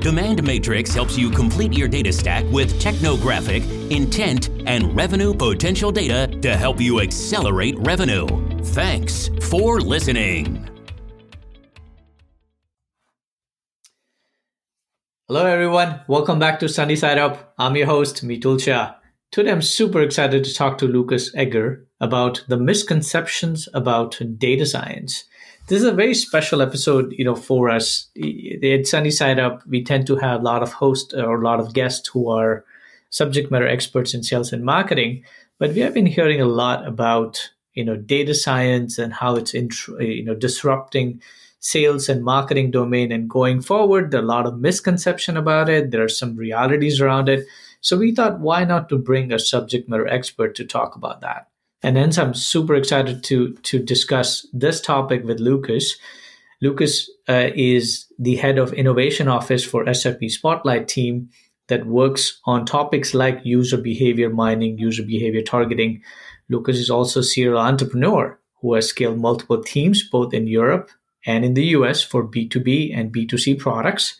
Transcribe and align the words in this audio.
Demand 0.00 0.42
Matrix 0.42 0.94
helps 0.94 1.18
you 1.18 1.28
complete 1.30 1.74
your 1.74 1.86
data 1.86 2.10
stack 2.10 2.46
with 2.46 2.80
technographic, 2.80 3.62
intent, 3.90 4.48
and 4.64 4.96
revenue 4.96 5.34
potential 5.34 5.92
data 5.92 6.26
to 6.40 6.56
help 6.56 6.80
you 6.80 7.00
accelerate 7.00 7.78
revenue. 7.80 8.26
Thanks 8.68 9.28
for 9.42 9.78
listening. 9.78 10.66
Hello, 15.28 15.44
everyone. 15.44 16.00
Welcome 16.08 16.38
back 16.38 16.60
to 16.60 16.68
Sunny 16.68 16.96
Side 16.96 17.18
Up. 17.18 17.52
I'm 17.58 17.76
your 17.76 17.86
host, 17.86 18.24
Mitul 18.26 18.58
Shah. 18.58 18.94
Today, 19.30 19.50
I'm 19.50 19.60
super 19.60 20.00
excited 20.00 20.44
to 20.44 20.54
talk 20.54 20.78
to 20.78 20.86
Lucas 20.86 21.30
Egger 21.34 21.86
about 22.00 22.42
the 22.48 22.56
misconceptions 22.56 23.68
about 23.74 24.18
data 24.38 24.64
science 24.64 25.24
this 25.70 25.82
is 25.82 25.86
a 25.86 25.92
very 25.92 26.14
special 26.14 26.62
episode, 26.62 27.14
you 27.16 27.24
know, 27.24 27.36
for 27.36 27.70
us. 27.70 28.08
At 28.64 28.88
Sunny 28.88 29.12
Side 29.12 29.38
Up, 29.38 29.64
we 29.68 29.84
tend 29.84 30.04
to 30.08 30.16
have 30.16 30.40
a 30.40 30.42
lot 30.42 30.64
of 30.64 30.72
hosts 30.72 31.14
uh, 31.14 31.22
or 31.22 31.40
a 31.40 31.44
lot 31.44 31.60
of 31.60 31.72
guests 31.72 32.08
who 32.08 32.28
are 32.28 32.64
subject 33.10 33.52
matter 33.52 33.68
experts 33.68 34.12
in 34.12 34.24
sales 34.24 34.52
and 34.52 34.64
marketing. 34.64 35.22
But 35.60 35.72
we 35.74 35.80
have 35.82 35.94
been 35.94 36.06
hearing 36.06 36.40
a 36.40 36.46
lot 36.46 36.88
about, 36.88 37.50
you 37.74 37.84
know, 37.84 37.94
data 37.94 38.34
science 38.34 38.98
and 38.98 39.12
how 39.12 39.36
it's, 39.36 39.54
you 39.54 40.24
know, 40.24 40.34
disrupting 40.34 41.22
sales 41.60 42.08
and 42.08 42.24
marketing 42.24 42.72
domain. 42.72 43.12
And 43.12 43.30
going 43.30 43.60
forward, 43.60 44.10
there 44.10 44.20
are 44.20 44.24
a 44.24 44.26
lot 44.26 44.46
of 44.46 44.58
misconception 44.58 45.36
about 45.36 45.68
it. 45.68 45.92
There 45.92 46.02
are 46.02 46.08
some 46.08 46.34
realities 46.34 47.00
around 47.00 47.28
it. 47.28 47.46
So 47.80 47.96
we 47.96 48.12
thought, 48.12 48.40
why 48.40 48.64
not 48.64 48.88
to 48.88 48.98
bring 48.98 49.32
a 49.32 49.38
subject 49.38 49.88
matter 49.88 50.08
expert 50.08 50.56
to 50.56 50.64
talk 50.64 50.96
about 50.96 51.20
that? 51.20 51.49
And 51.82 51.96
hence, 51.96 52.18
I'm 52.18 52.34
super 52.34 52.74
excited 52.74 53.22
to 53.24 53.54
to 53.54 53.78
discuss 53.78 54.46
this 54.52 54.80
topic 54.80 55.24
with 55.24 55.40
Lucas. 55.40 55.96
Lucas 56.60 57.10
uh, 57.28 57.50
is 57.54 58.06
the 58.18 58.36
head 58.36 58.58
of 58.58 58.74
innovation 58.74 59.28
office 59.28 59.64
for 59.64 59.92
SAP 59.94 60.24
Spotlight 60.28 60.88
team 60.88 61.30
that 61.68 61.86
works 61.86 62.38
on 62.44 62.66
topics 62.66 63.14
like 63.14 63.40
user 63.44 63.78
behavior 63.78 64.28
mining, 64.28 64.78
user 64.78 65.02
behavior 65.02 65.40
targeting. 65.40 66.02
Lucas 66.50 66.76
is 66.76 66.90
also 66.90 67.22
serial 67.22 67.58
entrepreneur 67.58 68.38
who 68.60 68.74
has 68.74 68.88
scaled 68.88 69.18
multiple 69.18 69.62
teams 69.62 70.06
both 70.06 70.34
in 70.34 70.46
Europe 70.46 70.90
and 71.24 71.44
in 71.44 71.54
the 71.54 71.66
US 71.76 72.02
for 72.02 72.26
B2B 72.26 72.94
and 72.94 73.12
B2C 73.12 73.58
products. 73.58 74.18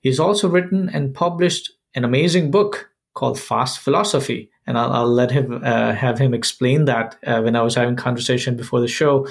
He's 0.00 0.20
also 0.20 0.48
written 0.48 0.88
and 0.88 1.14
published 1.14 1.72
an 1.94 2.04
amazing 2.04 2.50
book 2.50 2.90
called 3.14 3.40
Fast 3.40 3.80
Philosophy 3.80 4.50
and 4.70 4.78
I'll, 4.78 4.92
I'll 4.92 5.12
let 5.12 5.32
him 5.32 5.60
uh, 5.64 5.92
have 5.92 6.18
him 6.18 6.32
explain 6.32 6.84
that. 6.84 7.16
Uh, 7.26 7.42
when 7.42 7.56
I 7.56 7.62
was 7.62 7.74
having 7.74 7.96
conversation 7.96 8.56
before 8.56 8.80
the 8.80 8.86
show 8.86 9.26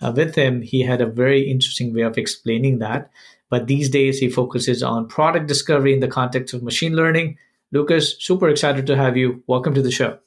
uh, 0.00 0.12
with 0.16 0.34
him, 0.34 0.62
he 0.62 0.82
had 0.82 1.02
a 1.02 1.06
very 1.06 1.42
interesting 1.42 1.92
way 1.94 2.00
of 2.00 2.16
explaining 2.16 2.78
that. 2.78 3.10
But 3.50 3.66
these 3.66 3.90
days, 3.90 4.18
he 4.18 4.30
focuses 4.30 4.82
on 4.82 5.06
product 5.06 5.46
discovery 5.46 5.92
in 5.92 6.00
the 6.00 6.08
context 6.08 6.54
of 6.54 6.62
machine 6.62 6.94
learning. 6.94 7.36
Lucas, 7.70 8.16
super 8.18 8.48
excited 8.48 8.86
to 8.86 8.96
have 8.96 9.14
you. 9.14 9.42
Welcome 9.46 9.74
to 9.74 9.82
the 9.82 9.90
show. 9.90 10.18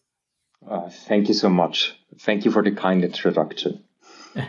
Uh, 0.69 0.89
thank 0.89 1.27
you 1.27 1.33
so 1.33 1.49
much. 1.49 1.95
Thank 2.19 2.45
you 2.45 2.51
for 2.51 2.61
the 2.61 2.71
kind 2.71 3.03
introduction. 3.03 3.83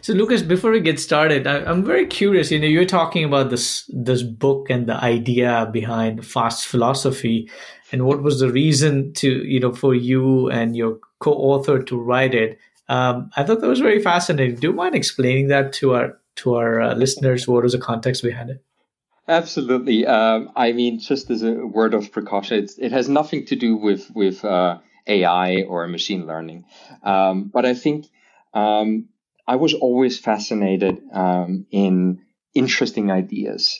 So, 0.00 0.12
Lucas, 0.12 0.42
before 0.42 0.70
we 0.70 0.80
get 0.80 1.00
started, 1.00 1.46
I, 1.46 1.58
am 1.70 1.84
very 1.84 2.06
curious. 2.06 2.50
You 2.50 2.60
know, 2.60 2.66
you're 2.66 2.84
talking 2.84 3.24
about 3.24 3.50
this 3.50 3.84
this 3.88 4.22
book 4.22 4.70
and 4.70 4.86
the 4.86 4.94
idea 4.94 5.68
behind 5.72 6.24
fast 6.26 6.66
philosophy 6.66 7.50
and 7.92 8.04
what 8.06 8.22
was 8.22 8.40
the 8.40 8.50
reason 8.50 9.12
to 9.14 9.44
you 9.44 9.60
know 9.60 9.72
for 9.72 9.94
you 9.94 10.50
and 10.50 10.76
your 10.76 10.98
co-author 11.20 11.82
to 11.82 11.98
write 11.98 12.34
it. 12.34 12.58
Um, 12.88 13.30
i 13.36 13.44
thought 13.44 13.60
that 13.60 13.68
was 13.68 13.80
very 13.80 14.00
fascinating. 14.00 14.56
Do 14.56 14.68
you 14.68 14.72
mind 14.72 14.94
explaining 14.94 15.48
that 15.48 15.72
to 15.74 15.94
our 15.94 16.18
to 16.36 16.54
our 16.54 16.80
uh, 16.80 16.94
listeners? 16.94 17.46
What 17.46 17.62
was 17.62 17.72
the 17.72 17.78
context 17.78 18.22
behind 18.22 18.50
it? 18.50 18.64
Absolutely. 19.26 20.06
Um, 20.06 20.50
i 20.56 20.72
mean 20.72 20.98
just 20.98 21.30
as 21.30 21.42
a 21.42 21.52
word 21.52 21.94
of 21.94 22.12
precaution 22.12 22.66
it 22.78 22.92
has 22.92 23.08
nothing 23.08 23.46
to 23.46 23.56
do 23.56 23.76
with 23.76 24.10
with 24.14 24.44
uh, 24.44 24.78
ai 25.06 25.62
or 25.62 25.86
machine 25.86 26.26
learning. 26.26 26.64
Um, 27.02 27.50
but 27.52 27.66
i 27.66 27.74
think 27.74 28.06
um, 28.54 29.08
i 29.48 29.56
was 29.56 29.74
always 29.74 30.18
fascinated 30.18 31.00
um, 31.12 31.66
in 31.72 32.20
interesting 32.54 33.10
ideas 33.10 33.78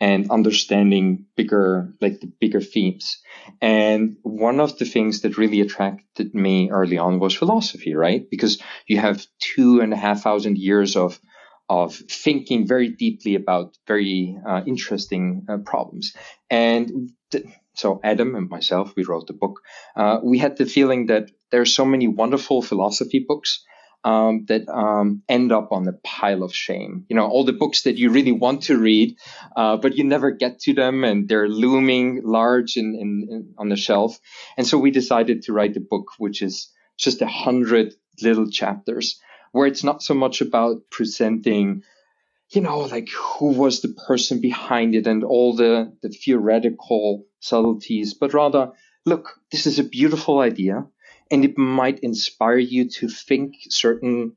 and 0.00 0.30
understanding 0.30 1.26
bigger, 1.36 1.94
like 2.00 2.20
the 2.20 2.32
bigger 2.40 2.60
themes. 2.60 3.18
And 3.60 4.16
one 4.22 4.58
of 4.58 4.78
the 4.78 4.86
things 4.86 5.20
that 5.20 5.36
really 5.36 5.60
attracted 5.60 6.34
me 6.34 6.70
early 6.70 6.96
on 6.96 7.18
was 7.18 7.34
philosophy, 7.36 7.94
right? 7.94 8.24
Because 8.30 8.62
you 8.86 8.98
have 8.98 9.26
two 9.38 9.80
and 9.80 9.92
a 9.92 9.96
half 9.96 10.22
thousand 10.22 10.56
years 10.58 10.96
of 10.96 11.20
of 11.68 11.94
thinking 11.94 12.66
very 12.66 12.88
deeply 12.88 13.36
about 13.36 13.78
very 13.86 14.36
uh, 14.44 14.60
interesting 14.66 15.46
uh, 15.48 15.58
problems. 15.58 16.14
And 16.50 17.10
th- 17.30 17.46
so 17.74 18.00
Adam 18.02 18.34
and 18.34 18.50
myself, 18.50 18.92
we 18.96 19.04
wrote 19.04 19.28
the 19.28 19.34
book. 19.34 19.60
Uh, 19.94 20.18
we 20.24 20.38
had 20.38 20.56
the 20.56 20.66
feeling 20.66 21.06
that 21.06 21.30
there 21.52 21.60
are 21.60 21.76
so 21.78 21.84
many 21.84 22.08
wonderful 22.08 22.60
philosophy 22.60 23.24
books 23.28 23.62
um, 24.04 24.46
that 24.48 24.68
um, 24.68 25.22
end 25.28 25.52
up 25.52 25.72
on 25.72 25.84
the 25.84 25.92
pile 25.92 26.42
of 26.42 26.54
shame. 26.54 27.04
You 27.08 27.16
know, 27.16 27.26
all 27.26 27.44
the 27.44 27.52
books 27.52 27.82
that 27.82 27.96
you 27.96 28.10
really 28.10 28.32
want 28.32 28.64
to 28.64 28.78
read, 28.78 29.16
uh, 29.56 29.76
but 29.76 29.96
you 29.96 30.04
never 30.04 30.30
get 30.30 30.60
to 30.60 30.74
them, 30.74 31.04
and 31.04 31.28
they're 31.28 31.48
looming 31.48 32.22
large 32.24 32.76
in, 32.76 32.94
in, 32.94 33.28
in, 33.30 33.54
on 33.58 33.68
the 33.68 33.76
shelf. 33.76 34.18
And 34.56 34.66
so 34.66 34.78
we 34.78 34.90
decided 34.90 35.42
to 35.42 35.52
write 35.52 35.76
a 35.76 35.80
book 35.80 36.12
which 36.18 36.42
is 36.42 36.70
just 36.96 37.22
a 37.22 37.26
hundred 37.26 37.94
little 38.22 38.50
chapters, 38.50 39.20
where 39.52 39.66
it's 39.66 39.84
not 39.84 40.02
so 40.02 40.14
much 40.14 40.40
about 40.40 40.82
presenting. 40.90 41.82
You 42.50 42.62
know, 42.62 42.80
like 42.80 43.08
who 43.10 43.52
was 43.52 43.80
the 43.80 43.94
person 44.08 44.40
behind 44.40 44.96
it 44.96 45.06
and 45.06 45.22
all 45.22 45.54
the, 45.54 45.92
the 46.02 46.08
theoretical 46.08 47.26
subtleties, 47.38 48.14
but 48.14 48.34
rather, 48.34 48.72
look, 49.06 49.38
this 49.52 49.66
is 49.66 49.78
a 49.78 49.84
beautiful 49.84 50.40
idea 50.40 50.86
and 51.30 51.44
it 51.44 51.56
might 51.56 52.00
inspire 52.00 52.58
you 52.58 52.88
to 52.90 53.08
think 53.08 53.54
certain 53.68 54.34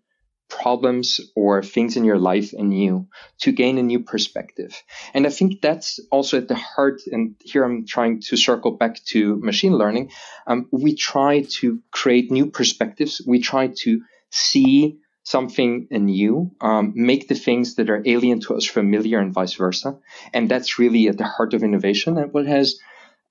problems 0.49 1.19
or 1.35 1.63
things 1.63 1.97
in 1.97 2.05
your 2.05 2.19
life 2.19 2.53
anew 2.53 3.07
to 3.39 3.51
gain 3.51 3.77
a 3.77 3.83
new 3.83 3.99
perspective. 3.99 4.83
And 5.13 5.25
I 5.25 5.29
think 5.29 5.61
that's 5.61 5.99
also 6.11 6.37
at 6.37 6.47
the 6.47 6.55
heart. 6.55 7.01
And 7.11 7.35
here 7.43 7.63
I'm 7.63 7.85
trying 7.87 8.21
to 8.21 8.37
circle 8.37 8.71
back 8.71 9.03
to 9.05 9.37
machine 9.37 9.75
learning. 9.75 10.11
Um, 10.45 10.67
we 10.71 10.95
try 10.95 11.45
to 11.59 11.79
create 11.91 12.31
new 12.31 12.51
perspectives. 12.51 13.21
We 13.25 13.39
try 13.39 13.67
to 13.83 14.01
see 14.29 14.99
something 15.23 15.87
anew, 15.89 16.51
um, 16.59 16.93
make 16.95 17.27
the 17.29 17.35
things 17.35 17.75
that 17.75 17.89
are 17.89 18.03
alien 18.05 18.41
to 18.41 18.55
us 18.55 18.65
familiar 18.65 19.19
and 19.19 19.33
vice 19.33 19.53
versa. 19.53 19.97
And 20.33 20.49
that's 20.49 20.77
really 20.77 21.07
at 21.07 21.17
the 21.17 21.23
heart 21.23 21.53
of 21.53 21.63
innovation 21.63 22.17
and 22.17 22.33
what 22.33 22.45
has 22.45 22.77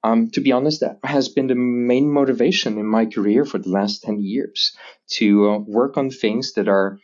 um, 0.05 0.31
to 0.31 0.41
be 0.41 0.53
honest, 0.53 0.81
that 0.81 0.99
has 1.05 1.29
been 1.29 1.47
the 1.47 1.55
main 1.55 2.11
motivation 2.11 2.79
in 2.79 2.87
my 2.87 3.07
career 3.07 3.45
for 3.45 3.59
the 3.59 3.71
last 3.71 4.03
10 4.03 4.21
years 4.21 4.77
to 5.13 5.51
uh, 5.51 5.59
work 5.59 5.97
on 5.97 6.11
things 6.11 6.55
that 6.55 6.69
are 6.69 6.99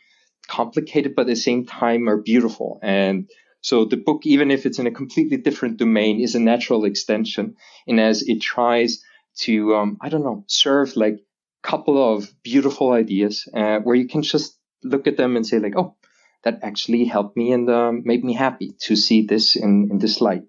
complicated, 0.47 1.15
but 1.15 1.21
at 1.21 1.27
the 1.27 1.35
same 1.35 1.65
time 1.65 2.09
are 2.09 2.17
beautiful. 2.17 2.79
And 2.81 3.29
so 3.61 3.85
the 3.85 3.97
book, 3.97 4.25
even 4.25 4.51
if 4.51 4.65
it's 4.65 4.79
in 4.79 4.87
a 4.87 4.91
completely 4.91 5.37
different 5.37 5.77
domain, 5.77 6.19
is 6.19 6.35
a 6.35 6.39
natural 6.39 6.85
extension 6.85 7.55
in 7.87 7.99
as 7.99 8.23
it 8.23 8.41
tries 8.41 9.03
to, 9.39 9.75
um, 9.75 9.97
I 10.01 10.09
don't 10.09 10.23
know, 10.23 10.43
serve 10.47 10.95
like 10.95 11.13
a 11.13 11.67
couple 11.67 12.13
of 12.13 12.29
beautiful 12.43 12.91
ideas 12.91 13.47
uh, 13.53 13.79
where 13.79 13.95
you 13.95 14.07
can 14.07 14.23
just 14.23 14.57
look 14.83 15.07
at 15.07 15.17
them 15.17 15.35
and 15.35 15.45
say 15.45 15.59
like, 15.59 15.77
oh, 15.77 15.95
that 16.43 16.59
actually 16.63 17.05
helped 17.05 17.35
me 17.35 17.51
and 17.51 17.69
um, 17.69 18.01
made 18.05 18.23
me 18.23 18.33
happy 18.33 18.71
to 18.81 18.95
see 18.95 19.25
this 19.25 19.55
in, 19.55 19.89
in 19.91 19.99
this 19.99 20.21
light. 20.21 20.43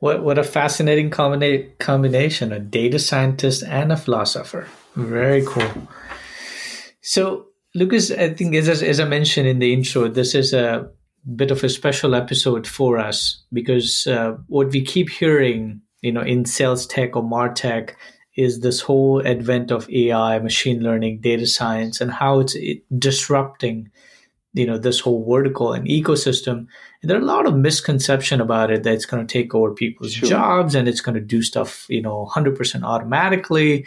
What 0.00 0.22
what 0.22 0.38
a 0.38 0.44
fascinating 0.44 1.10
combina- 1.10 1.76
combination! 1.78 2.52
A 2.52 2.60
data 2.60 2.98
scientist 2.98 3.64
and 3.64 3.92
a 3.92 3.96
philosopher. 3.96 4.68
Very 4.94 5.44
cool. 5.44 5.88
So, 7.00 7.46
Lucas, 7.74 8.10
I 8.10 8.34
think 8.34 8.54
as 8.54 8.68
as 8.82 9.00
I 9.00 9.04
mentioned 9.04 9.48
in 9.48 9.58
the 9.58 9.72
intro, 9.72 10.08
this 10.08 10.34
is 10.34 10.52
a 10.52 10.88
bit 11.34 11.50
of 11.50 11.64
a 11.64 11.68
special 11.68 12.14
episode 12.14 12.66
for 12.66 12.98
us 12.98 13.42
because 13.52 14.06
uh, 14.06 14.36
what 14.46 14.70
we 14.70 14.82
keep 14.84 15.10
hearing, 15.10 15.80
you 16.00 16.12
know, 16.12 16.22
in 16.22 16.44
sales 16.44 16.86
tech 16.86 17.16
or 17.16 17.22
martech, 17.22 17.94
is 18.36 18.60
this 18.60 18.80
whole 18.80 19.20
advent 19.26 19.72
of 19.72 19.90
AI, 19.90 20.38
machine 20.38 20.80
learning, 20.80 21.20
data 21.20 21.46
science, 21.46 22.00
and 22.00 22.12
how 22.12 22.38
it's 22.38 22.56
disrupting 22.96 23.90
you 24.54 24.66
know 24.66 24.78
this 24.78 25.00
whole 25.00 25.24
vertical 25.28 25.72
and 25.72 25.86
ecosystem. 25.86 26.66
And 27.02 27.10
there 27.10 27.16
are 27.16 27.22
a 27.22 27.24
lot 27.24 27.46
of 27.46 27.56
misconception 27.56 28.40
about 28.40 28.70
it 28.70 28.82
that 28.82 28.94
it's 28.94 29.06
going 29.06 29.24
to 29.24 29.32
take 29.32 29.54
over 29.54 29.72
people's 29.72 30.12
sure. 30.12 30.28
jobs 30.28 30.74
and 30.74 30.88
it's 30.88 31.00
going 31.00 31.14
to 31.14 31.20
do 31.20 31.42
stuff 31.42 31.86
you 31.88 32.02
know 32.02 32.28
100% 32.34 32.82
automatically. 32.82 33.86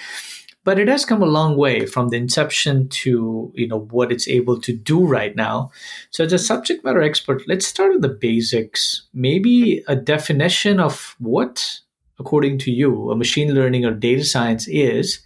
But 0.63 0.77
it 0.77 0.87
has 0.87 1.05
come 1.05 1.23
a 1.23 1.25
long 1.25 1.57
way 1.57 1.87
from 1.87 2.09
the 2.09 2.17
inception 2.17 2.87
to 2.89 3.51
you 3.55 3.67
know 3.67 3.79
what 3.79 4.11
it's 4.11 4.27
able 4.27 4.61
to 4.61 4.73
do 4.73 5.05
right 5.05 5.35
now. 5.35 5.71
So 6.11 6.23
as 6.23 6.33
a 6.33 6.39
subject 6.39 6.85
matter 6.85 7.01
expert 7.01 7.47
let's 7.47 7.67
start 7.67 7.93
with 7.93 8.01
the 8.01 8.09
basics. 8.09 9.07
Maybe 9.13 9.83
a 9.87 9.95
definition 9.95 10.79
of 10.79 11.15
what 11.19 11.79
according 12.19 12.59
to 12.59 12.71
you 12.71 13.09
a 13.09 13.15
machine 13.15 13.53
learning 13.53 13.83
or 13.83 13.93
data 13.93 14.23
science 14.23 14.67
is 14.67 15.21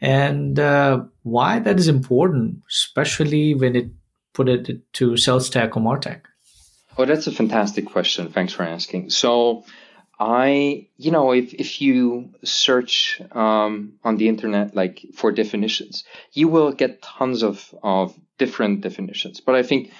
and 0.00 0.58
uh, 0.58 1.04
why 1.22 1.58
that 1.58 1.78
is 1.78 1.88
important 1.88 2.56
especially 2.68 3.54
when 3.54 3.76
it 3.76 3.88
put 4.32 4.48
it 4.48 4.92
to 4.92 5.16
stack 5.16 5.76
or 5.76 5.82
martech 5.82 6.22
oh 6.98 7.04
that's 7.04 7.26
a 7.26 7.32
fantastic 7.32 7.86
question 7.86 8.30
thanks 8.32 8.52
for 8.52 8.62
asking 8.62 9.10
so 9.10 9.64
I, 10.24 10.86
you 10.98 11.10
know, 11.10 11.32
if, 11.32 11.52
if 11.52 11.80
you 11.80 12.30
search 12.44 13.20
um, 13.32 13.94
on 14.04 14.18
the 14.18 14.28
internet 14.28 14.72
like 14.72 15.04
for 15.14 15.32
definitions, 15.32 16.04
you 16.32 16.46
will 16.46 16.70
get 16.70 17.02
tons 17.02 17.42
of, 17.42 17.74
of 17.82 18.14
different 18.38 18.82
definitions. 18.82 19.40
But 19.40 19.56
I 19.56 19.64
think 19.64 19.90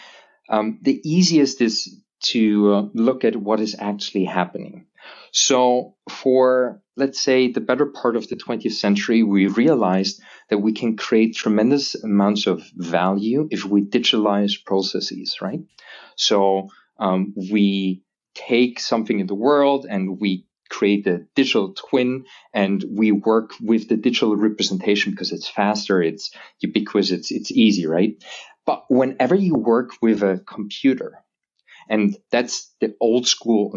um, 0.49 0.79
the 0.81 1.01
easiest 1.03 1.61
is 1.61 1.97
to 2.31 2.73
uh, 2.73 2.83
look 2.95 3.25
at 3.25 3.35
what 3.35 3.59
is 3.59 3.75
actually 3.77 4.25
happening. 4.25 4.87
So, 5.33 5.97
for 6.09 6.81
let's 6.95 7.21
say 7.21 7.51
the 7.51 7.61
better 7.61 7.87
part 7.87 8.15
of 8.15 8.29
the 8.29 8.37
20th 8.37 8.73
century, 8.73 9.25
we 9.25 9.49
realized 9.49 10.21
that 10.53 10.59
we 10.59 10.75
can 10.75 10.99
create 10.99 11.35
tremendous 11.35 11.95
amounts 11.95 12.47
of 12.47 12.63
value 12.77 13.49
if 13.51 13.65
we 13.65 13.81
digitalize 13.81 14.63
processes, 14.63 15.39
right? 15.41 15.61
So, 16.17 16.69
um, 16.99 17.33
we 17.51 18.03
take 18.35 18.79
something 18.79 19.19
in 19.19 19.27
the 19.27 19.35
world 19.35 19.87
and 19.89 20.21
we 20.21 20.45
create 20.69 21.07
a 21.07 21.25
digital 21.35 21.73
twin 21.73 22.27
and 22.53 22.85
we 22.87 23.13
work 23.13 23.53
with 23.63 23.89
the 23.89 23.97
digital 23.97 24.37
representation 24.37 25.13
because 25.13 25.33
it's 25.33 25.49
faster, 25.49 26.03
it's 26.03 26.31
ubiquitous, 26.61 27.13
it's, 27.13 27.31
it's 27.31 27.51
easy, 27.51 27.87
right? 27.87 28.23
But 28.67 28.85
whenever 28.91 29.35
you 29.35 29.55
work 29.55 29.93
with 30.03 30.23
a 30.23 30.43
computer, 30.47 31.25
and 31.89 32.15
that's 32.31 32.75
the 32.83 32.95
old 33.01 33.27
school, 33.27 33.73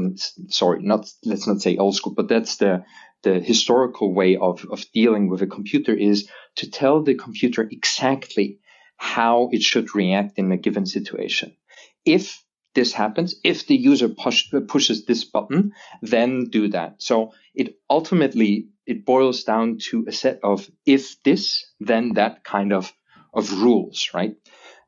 sorry, 0.50 0.84
not, 0.84 1.10
let's 1.24 1.48
not 1.48 1.62
say 1.62 1.78
old 1.78 1.96
school, 1.96 2.14
but 2.14 2.28
that's 2.28 2.58
the, 2.58 2.84
the 3.26 3.42
historical 3.42 4.14
way 4.14 4.38
of, 4.38 4.66
of 4.72 4.86
dealing 4.94 5.28
with 5.28 5.42
a 5.42 5.48
computer 5.48 5.94
is 5.94 6.30
to 6.56 6.72
tell 6.72 7.04
the 7.04 7.16
computer 7.16 7.68
exactly 7.70 8.60
how 8.96 9.50
it 9.52 9.62
should 9.62 9.94
react 9.94 10.40
in 10.40 10.52
a 10.54 10.58
given 10.58 10.86
situation. 10.86 11.58
If 12.06 12.42
this 12.76 12.94
happens. 12.94 13.36
If 13.44 13.66
the 13.66 13.76
user 13.76 14.10
push, 14.10 14.54
pushes 14.68 15.06
this 15.06 15.24
button, 15.24 15.72
then 16.02 16.50
do 16.52 16.68
that. 16.70 17.02
So 17.02 17.32
it 17.56 17.78
ultimately 17.90 18.68
it 18.86 19.06
boils 19.06 19.46
down 19.46 19.80
to 19.90 20.06
a 20.08 20.12
set 20.12 20.42
of 20.44 20.70
if 20.86 21.24
this, 21.24 21.66
then 21.80 22.14
that 22.14 22.44
kind 22.44 22.74
of 22.74 22.94
of 23.34 23.62
rules, 23.62 24.10
right? 24.14 24.36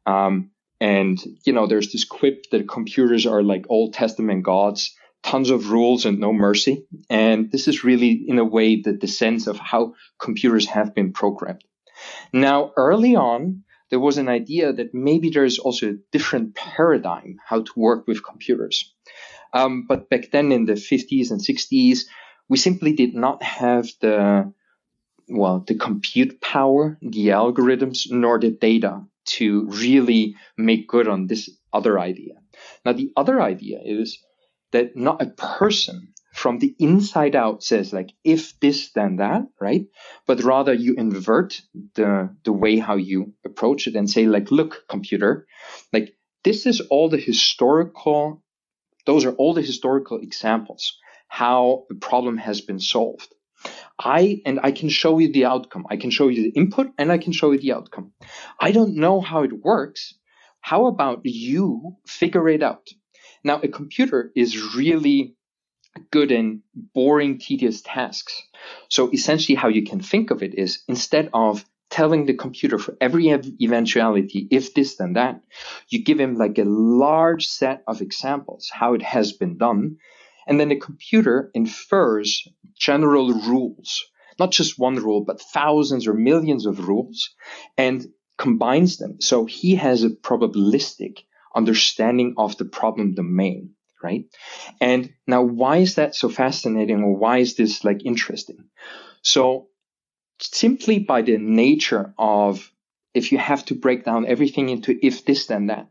Um, 0.05 0.51
and 0.79 1.17
you 1.45 1.53
know, 1.53 1.65
there's 1.65 1.91
this 1.91 2.05
quip 2.05 2.45
that 2.51 2.69
computers 2.69 3.25
are 3.25 3.41
like 3.41 3.65
Old 3.69 3.93
Testament 3.93 4.43
gods, 4.43 4.95
tons 5.23 5.49
of 5.49 5.71
rules 5.71 6.05
and 6.05 6.19
no 6.19 6.31
mercy. 6.31 6.85
And 7.09 7.51
this 7.51 7.67
is 7.67 7.83
really, 7.83 8.11
in 8.27 8.39
a 8.39 8.45
way, 8.45 8.81
the, 8.81 8.93
the 8.93 9.07
sense 9.07 9.47
of 9.47 9.57
how 9.57 9.93
computers 10.19 10.67
have 10.67 10.93
been 10.95 11.13
programmed. 11.13 11.63
Now, 12.31 12.71
early 12.77 13.15
on, 13.15 13.63
there 13.89 13.99
was 13.99 14.17
an 14.17 14.29
idea 14.29 14.73
that 14.73 14.93
maybe 14.93 15.29
there's 15.29 15.59
also 15.59 15.89
a 15.89 15.97
different 16.11 16.55
paradigm 16.55 17.37
how 17.45 17.61
to 17.61 17.71
work 17.75 18.07
with 18.07 18.23
computers. 18.23 18.93
Um, 19.53 19.85
but 19.87 20.09
back 20.09 20.31
then 20.31 20.51
in 20.51 20.65
the 20.65 20.73
50s 20.73 21.31
and 21.31 21.39
60s, 21.39 22.01
we 22.49 22.57
simply 22.57 22.93
did 22.93 23.13
not 23.13 23.41
have 23.43 23.87
the 24.01 24.53
well 25.29 25.63
the 25.67 25.75
compute 25.75 26.39
power, 26.41 26.97
the 27.01 27.27
algorithms, 27.27 28.09
nor 28.09 28.39
the 28.39 28.51
data 28.51 29.01
to 29.25 29.65
really 29.65 30.35
make 30.57 30.87
good 30.87 31.07
on 31.07 31.27
this 31.27 31.49
other 31.73 31.99
idea. 31.99 32.35
Now 32.85 32.93
the 32.93 33.11
other 33.17 33.41
idea 33.41 33.79
is 33.83 34.19
that 34.71 34.95
not 34.95 35.21
a 35.21 35.27
person 35.27 36.13
from 36.33 36.59
the 36.59 36.75
inside 36.77 37.35
out 37.35 37.63
says 37.63 37.91
like 37.91 38.11
if 38.23 38.59
this 38.59 38.91
then 38.91 39.17
that 39.17 39.43
right 39.59 39.85
but 40.27 40.43
rather 40.43 40.73
you 40.73 40.93
invert 40.95 41.61
the 41.95 42.29
the 42.43 42.53
way 42.53 42.77
how 42.77 42.95
you 42.95 43.33
approach 43.43 43.87
it 43.87 43.95
and 43.95 44.09
say 44.09 44.27
like 44.27 44.51
look 44.51 44.83
computer 44.87 45.47
like 45.91 46.15
this 46.43 46.65
is 46.65 46.81
all 46.81 47.09
the 47.09 47.17
historical 47.17 48.43
those 49.05 49.25
are 49.25 49.33
all 49.33 49.53
the 49.53 49.61
historical 49.61 50.19
examples 50.19 50.97
how 51.27 51.85
the 51.89 51.95
problem 51.95 52.37
has 52.37 52.61
been 52.61 52.79
solved 52.79 53.33
I 53.99 54.41
and 54.45 54.59
I 54.61 54.71
can 54.71 54.89
show 54.89 55.17
you 55.17 55.31
the 55.31 55.45
outcome. 55.45 55.87
I 55.89 55.97
can 55.97 56.11
show 56.11 56.27
you 56.27 56.43
the 56.43 56.59
input 56.59 56.91
and 56.97 57.11
I 57.11 57.17
can 57.17 57.33
show 57.33 57.51
you 57.51 57.59
the 57.59 57.73
outcome. 57.73 58.13
I 58.59 58.71
don't 58.71 58.95
know 58.95 59.19
how 59.19 59.43
it 59.43 59.63
works. 59.63 60.13
How 60.61 60.85
about 60.85 61.21
you 61.23 61.97
figure 62.05 62.47
it 62.49 62.61
out? 62.61 62.87
Now, 63.43 63.59
a 63.61 63.67
computer 63.67 64.31
is 64.35 64.75
really 64.75 65.35
good 66.11 66.31
in 66.31 66.61
boring, 66.93 67.39
tedious 67.39 67.81
tasks. 67.81 68.43
So 68.89 69.09
essentially, 69.11 69.55
how 69.55 69.67
you 69.67 69.83
can 69.83 69.99
think 69.99 70.31
of 70.31 70.43
it 70.43 70.55
is 70.55 70.83
instead 70.87 71.29
of 71.33 71.65
telling 71.89 72.25
the 72.25 72.33
computer 72.33 72.77
for 72.77 72.97
every 72.99 73.29
eventuality, 73.29 74.47
if 74.51 74.73
this, 74.73 74.97
then 74.97 75.13
that, 75.13 75.41
you 75.89 76.03
give 76.03 76.19
him 76.19 76.35
like 76.35 76.57
a 76.57 76.65
large 76.65 77.47
set 77.47 77.83
of 77.87 78.01
examples, 78.01 78.69
how 78.71 78.93
it 78.93 79.01
has 79.01 79.33
been 79.33 79.57
done. 79.57 79.97
And 80.47 80.59
then 80.59 80.69
the 80.69 80.75
computer 80.75 81.49
infers 81.53 82.47
general 82.77 83.33
rules, 83.33 84.05
not 84.37 84.51
just 84.51 84.77
one 84.77 84.95
rule, 84.95 85.23
but 85.23 85.41
thousands 85.41 86.07
or 86.07 86.13
millions 86.13 86.65
of 86.65 86.87
rules, 86.87 87.33
and 87.77 88.05
combines 88.37 88.97
them. 88.97 89.19
So 89.21 89.45
he 89.45 89.75
has 89.75 90.03
a 90.03 90.09
probabilistic 90.09 91.23
understanding 91.55 92.35
of 92.37 92.57
the 92.57 92.65
problem 92.65 93.13
domain 93.13 93.75
right? 94.03 94.25
And 94.79 95.13
now, 95.25 95.41
why 95.41 95.77
is 95.77 95.95
that 95.95 96.15
so 96.15 96.29
fascinating, 96.29 97.03
or 97.03 97.15
why 97.15 97.39
is 97.39 97.55
this 97.55 97.83
like 97.83 98.05
interesting? 98.05 98.65
So, 99.21 99.67
simply 100.39 100.99
by 100.99 101.21
the 101.23 101.37
nature 101.37 102.13
of 102.17 102.71
if 103.13 103.31
you 103.31 103.37
have 103.37 103.65
to 103.65 103.75
break 103.75 104.05
down 104.05 104.27
everything 104.27 104.69
into 104.69 104.97
if 105.01 105.25
this 105.25 105.47
then 105.47 105.67
that, 105.67 105.87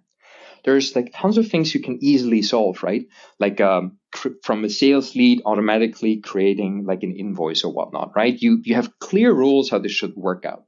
there's 0.65 0.95
like 0.95 1.13
tons 1.15 1.39
of 1.39 1.49
things 1.49 1.75
you 1.75 1.81
can 1.81 1.99
easily 2.01 2.43
solve, 2.43 2.83
right? 2.83 3.07
Like 3.39 3.61
um, 3.61 3.99
cr- 4.13 4.39
from 4.43 4.65
a 4.65 4.71
sales 4.71 5.15
lead, 5.17 5.43
automatically 5.45 6.19
creating 6.19 6.85
like 6.87 7.03
an 7.03 7.17
invoice 7.17 7.65
or 7.65 7.73
whatnot, 7.73 8.13
right? 8.15 8.37
You 8.41 8.61
you 8.65 8.75
have 8.75 8.99
clear 8.99 9.33
rules 9.33 9.71
how 9.71 9.79
this 9.79 9.93
should 9.93 10.15
work 10.17 10.45
out. 10.45 10.65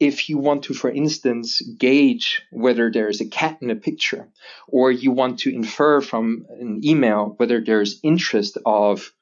If 0.00 0.30
you 0.30 0.38
want 0.38 0.64
to, 0.64 0.74
for 0.74 0.90
instance, 0.90 1.60
gauge 1.60 2.42
whether 2.50 2.90
there's 2.90 3.20
a 3.20 3.28
cat 3.28 3.58
in 3.60 3.70
a 3.70 3.76
picture, 3.76 4.28
or 4.66 4.90
you 4.90 5.12
want 5.12 5.40
to 5.40 5.54
infer 5.54 6.00
from 6.00 6.46
an 6.48 6.80
email 6.82 7.34
whether 7.36 7.60
there's 7.60 8.00
interest 8.02 8.56
of 8.64 9.12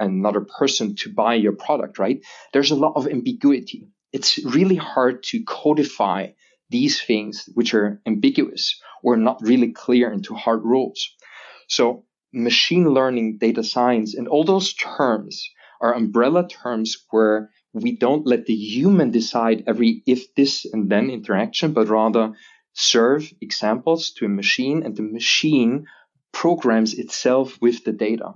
another 0.00 0.40
person 0.40 0.96
to 0.96 1.12
buy 1.12 1.34
your 1.34 1.52
product, 1.52 2.00
right? 2.00 2.20
There's 2.52 2.72
a 2.72 2.76
lot 2.76 2.94
of 2.96 3.06
ambiguity. 3.06 3.86
It's 4.12 4.44
really 4.44 4.74
hard 4.74 5.22
to 5.24 5.44
codify 5.44 6.32
these 6.68 7.00
things 7.00 7.48
which 7.54 7.72
are 7.74 8.00
ambiguous 8.04 8.80
or 9.04 9.16
not 9.16 9.38
really 9.40 9.70
clear 9.72 10.10
into 10.10 10.34
hard 10.34 10.64
rules. 10.64 11.10
So 11.68 12.04
machine 12.32 12.88
learning, 12.88 13.38
data 13.38 13.62
science, 13.62 14.14
and 14.14 14.26
all 14.26 14.44
those 14.44 14.74
terms 14.74 15.48
are 15.80 15.94
umbrella 15.94 16.48
terms 16.48 17.04
where 17.10 17.50
we 17.74 17.96
don't 17.96 18.26
let 18.26 18.46
the 18.46 18.54
human 18.54 19.10
decide 19.10 19.64
every 19.66 20.02
if 20.06 20.34
this 20.34 20.64
and 20.64 20.88
then 20.88 21.10
interaction, 21.10 21.72
but 21.72 21.88
rather 21.88 22.32
serve 22.72 23.32
examples 23.40 24.12
to 24.12 24.26
a 24.26 24.28
machine 24.28 24.82
and 24.84 24.96
the 24.96 25.02
machine 25.02 25.86
programs 26.32 26.94
itself 26.94 27.60
with 27.60 27.84
the 27.84 27.92
data. 27.92 28.34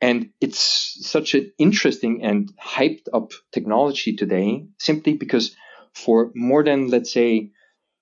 And 0.00 0.30
it's 0.40 0.98
such 1.06 1.34
an 1.34 1.52
interesting 1.58 2.22
and 2.22 2.52
hyped 2.58 3.08
up 3.12 3.32
technology 3.52 4.14
today 4.14 4.66
simply 4.78 5.14
because 5.14 5.56
for 5.94 6.30
more 6.34 6.62
than, 6.62 6.88
let's 6.88 7.12
say, 7.12 7.50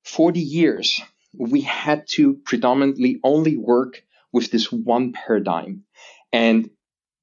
40 0.05 0.41
years, 0.41 1.01
we 1.33 1.61
had 1.61 2.07
to 2.09 2.35
predominantly 2.45 3.21
only 3.23 3.57
work 3.57 4.03
with 4.33 4.51
this 4.51 4.73
one 4.73 5.13
paradigm. 5.13 5.85
And 6.33 6.71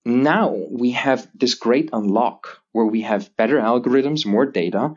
now 0.05 0.55
we 0.70 0.91
have 0.91 1.27
this 1.34 1.55
great 1.55 1.89
unlock 1.93 2.60
where 2.72 2.86
we 2.86 3.01
have 3.01 3.36
better 3.36 3.58
algorithms, 3.58 4.25
more 4.25 4.46
data, 4.46 4.96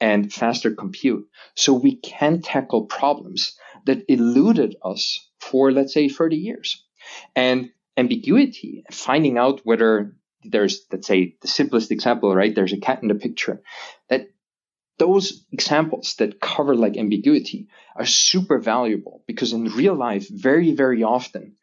and 0.00 0.32
faster 0.32 0.74
compute. 0.74 1.26
So 1.54 1.74
we 1.74 1.96
can 1.96 2.40
tackle 2.42 2.86
problems 2.86 3.56
that 3.86 4.04
eluded 4.08 4.76
us 4.82 5.28
for, 5.40 5.70
let's 5.70 5.94
say, 5.94 6.08
30 6.08 6.36
years. 6.36 6.84
And 7.36 7.70
ambiguity, 7.96 8.84
finding 8.90 9.38
out 9.38 9.60
whether 9.64 10.16
there's, 10.42 10.86
let's 10.90 11.06
say, 11.06 11.36
the 11.42 11.48
simplest 11.48 11.90
example, 11.90 12.34
right? 12.34 12.54
There's 12.54 12.72
a 12.72 12.78
cat 12.78 13.02
in 13.02 13.08
the 13.08 13.14
picture. 13.14 13.62
That 14.08 14.28
those 14.98 15.44
examples 15.52 16.14
that 16.18 16.40
cover 16.40 16.74
like 16.74 16.96
ambiguity 16.96 17.68
are 17.96 18.06
super 18.06 18.58
valuable 18.58 19.22
because 19.26 19.52
in 19.52 19.64
real 19.64 19.94
life, 19.94 20.28
very, 20.28 20.74
very 20.74 21.02
often, 21.02 21.56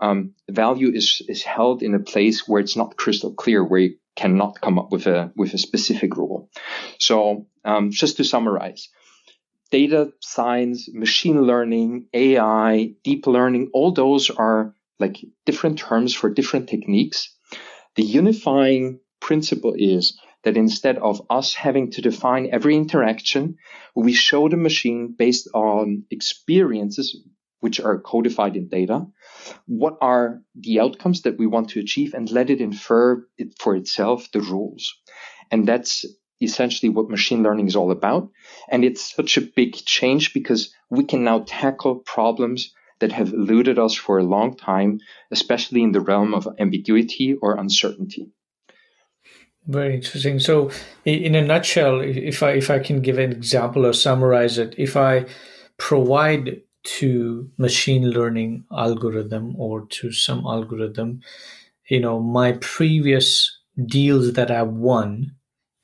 um, 0.00 0.34
value 0.48 0.90
is 0.92 1.22
is 1.28 1.42
held 1.42 1.82
in 1.82 1.94
a 1.94 2.00
place 2.00 2.48
where 2.48 2.60
it's 2.60 2.76
not 2.76 2.96
crystal 2.96 3.32
clear, 3.32 3.62
where 3.62 3.80
you 3.80 3.96
cannot 4.16 4.60
come 4.60 4.78
up 4.78 4.90
with 4.90 5.06
a 5.06 5.32
with 5.36 5.54
a 5.54 5.58
specific 5.58 6.16
rule. 6.16 6.50
So 6.98 7.46
um, 7.64 7.90
just 7.90 8.16
to 8.16 8.24
summarize, 8.24 8.88
data 9.70 10.12
science, 10.20 10.88
machine 10.92 11.42
learning, 11.42 12.06
AI, 12.12 12.94
deep 13.04 13.26
learning, 13.26 13.70
all 13.72 13.92
those 13.92 14.30
are 14.30 14.74
like 14.98 15.18
different 15.46 15.78
terms 15.78 16.14
for 16.14 16.30
different 16.30 16.68
techniques. 16.68 17.34
The 17.96 18.02
unifying 18.04 19.00
principle 19.20 19.74
is 19.76 20.18
that 20.44 20.56
instead 20.56 20.96
of 20.98 21.22
us 21.28 21.54
having 21.54 21.90
to 21.92 22.02
define 22.02 22.48
every 22.52 22.76
interaction, 22.76 23.56
we 23.94 24.12
show 24.12 24.48
the 24.48 24.56
machine 24.56 25.14
based 25.16 25.48
on 25.54 26.04
experiences 26.10 27.16
which 27.60 27.78
are 27.78 28.00
codified 28.00 28.56
in 28.56 28.68
data, 28.68 29.06
what 29.66 29.96
are 30.00 30.40
the 30.54 30.80
outcomes 30.80 31.22
that 31.22 31.38
we 31.38 31.46
want 31.46 31.70
to 31.70 31.80
achieve 31.80 32.14
and 32.14 32.30
let 32.30 32.50
it 32.50 32.60
infer 32.60 33.26
it 33.38 33.54
for 33.58 33.76
itself 33.76 34.30
the 34.32 34.40
rules. 34.40 34.94
And 35.50 35.66
that's 35.66 36.04
essentially 36.40 36.88
what 36.88 37.10
machine 37.10 37.42
learning 37.42 37.66
is 37.66 37.76
all 37.76 37.90
about. 37.90 38.30
And 38.68 38.84
it's 38.84 39.14
such 39.14 39.36
a 39.36 39.42
big 39.42 39.74
change 39.74 40.32
because 40.32 40.74
we 40.90 41.04
can 41.04 41.24
now 41.24 41.44
tackle 41.46 41.96
problems 41.96 42.72
that 43.00 43.12
have 43.12 43.32
eluded 43.32 43.78
us 43.78 43.94
for 43.94 44.18
a 44.18 44.24
long 44.24 44.56
time, 44.56 45.00
especially 45.30 45.82
in 45.82 45.92
the 45.92 46.00
realm 46.00 46.34
of 46.34 46.48
ambiguity 46.58 47.34
or 47.34 47.56
uncertainty. 47.56 48.30
Very 49.66 49.96
interesting. 49.96 50.38
So, 50.38 50.70
in 51.04 51.34
a 51.34 51.42
nutshell, 51.42 52.00
if 52.00 52.42
I 52.42 52.52
if 52.52 52.70
I 52.70 52.78
can 52.78 53.02
give 53.02 53.18
an 53.18 53.30
example 53.30 53.86
or 53.86 53.92
summarize 53.92 54.58
it, 54.58 54.74
if 54.78 54.96
I 54.96 55.26
provide 55.76 56.62
to 56.82 57.50
machine 57.58 58.10
learning 58.10 58.64
algorithm 58.72 59.54
or 59.56 59.86
to 59.86 60.12
some 60.12 60.44
algorithm, 60.46 61.20
you 61.88 62.00
know, 62.00 62.20
my 62.20 62.52
previous 62.60 63.58
deals 63.86 64.34
that 64.34 64.50
I've 64.50 64.68
won, 64.68 65.32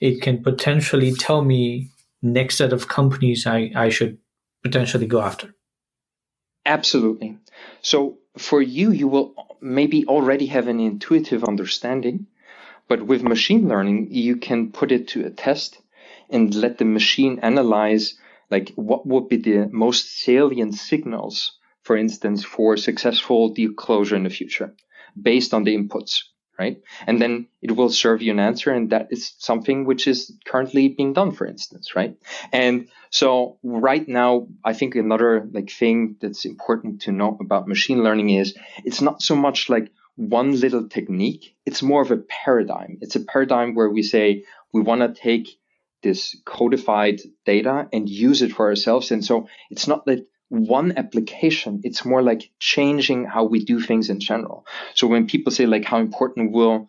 it 0.00 0.22
can 0.22 0.42
potentially 0.42 1.12
tell 1.12 1.42
me 1.42 1.90
next 2.22 2.56
set 2.56 2.72
of 2.72 2.88
companies 2.88 3.46
I, 3.46 3.70
I 3.74 3.88
should 3.88 4.18
potentially 4.62 5.06
go 5.06 5.20
after. 5.20 5.54
Absolutely. 6.64 7.38
So 7.82 8.18
for 8.36 8.60
you, 8.60 8.90
you 8.90 9.08
will 9.08 9.34
maybe 9.60 10.04
already 10.06 10.46
have 10.46 10.68
an 10.68 10.80
intuitive 10.80 11.44
understanding 11.44 12.26
but 12.88 13.02
with 13.02 13.22
machine 13.22 13.68
learning, 13.68 14.08
you 14.12 14.36
can 14.36 14.70
put 14.70 14.92
it 14.92 15.08
to 15.08 15.26
a 15.26 15.30
test 15.30 15.80
and 16.30 16.54
let 16.54 16.78
the 16.78 16.84
machine 16.84 17.40
analyze 17.42 18.14
like 18.50 18.72
what 18.74 19.06
would 19.06 19.28
be 19.28 19.36
the 19.36 19.68
most 19.70 20.18
salient 20.18 20.74
signals, 20.74 21.58
for 21.82 21.96
instance, 21.96 22.44
for 22.44 22.76
successful 22.76 23.50
deal 23.50 23.72
closure 23.72 24.16
in 24.16 24.24
the 24.24 24.30
future 24.30 24.74
based 25.20 25.54
on 25.54 25.64
the 25.64 25.76
inputs, 25.76 26.24
right? 26.58 26.80
And 27.06 27.20
then 27.20 27.48
it 27.62 27.72
will 27.72 27.90
serve 27.90 28.22
you 28.22 28.32
an 28.32 28.40
answer. 28.40 28.70
And 28.72 28.90
that 28.90 29.08
is 29.10 29.34
something 29.38 29.84
which 29.84 30.06
is 30.06 30.32
currently 30.44 30.88
being 30.88 31.12
done, 31.12 31.32
for 31.32 31.46
instance, 31.46 31.96
right? 31.96 32.16
And 32.52 32.88
so 33.10 33.58
right 33.62 34.06
now, 34.06 34.48
I 34.64 34.72
think 34.72 34.94
another 34.94 35.48
like 35.50 35.70
thing 35.70 36.16
that's 36.20 36.44
important 36.44 37.02
to 37.02 37.12
know 37.12 37.36
about 37.40 37.68
machine 37.68 38.02
learning 38.02 38.30
is 38.30 38.56
it's 38.84 39.00
not 39.00 39.22
so 39.22 39.36
much 39.36 39.68
like 39.68 39.90
one 40.16 40.58
little 40.58 40.88
technique. 40.88 41.56
It's 41.66 41.82
more 41.82 42.02
of 42.02 42.10
a 42.10 42.16
paradigm. 42.16 42.98
It's 43.00 43.16
a 43.16 43.20
paradigm 43.24 43.74
where 43.74 43.90
we 43.90 44.02
say 44.02 44.44
we 44.72 44.80
want 44.80 45.02
to 45.02 45.20
take 45.20 45.58
this 46.02 46.36
codified 46.44 47.20
data 47.44 47.88
and 47.92 48.08
use 48.08 48.42
it 48.42 48.52
for 48.52 48.66
ourselves. 48.68 49.10
And 49.10 49.24
so 49.24 49.48
it's 49.70 49.86
not 49.86 50.06
that 50.06 50.26
one 50.48 50.96
application, 50.96 51.80
it's 51.82 52.04
more 52.04 52.22
like 52.22 52.50
changing 52.60 53.24
how 53.24 53.44
we 53.44 53.64
do 53.64 53.80
things 53.80 54.10
in 54.10 54.20
general. 54.20 54.64
So 54.94 55.08
when 55.08 55.26
people 55.26 55.52
say 55.52 55.66
like 55.66 55.84
how 55.84 55.98
important 55.98 56.52
will 56.52 56.88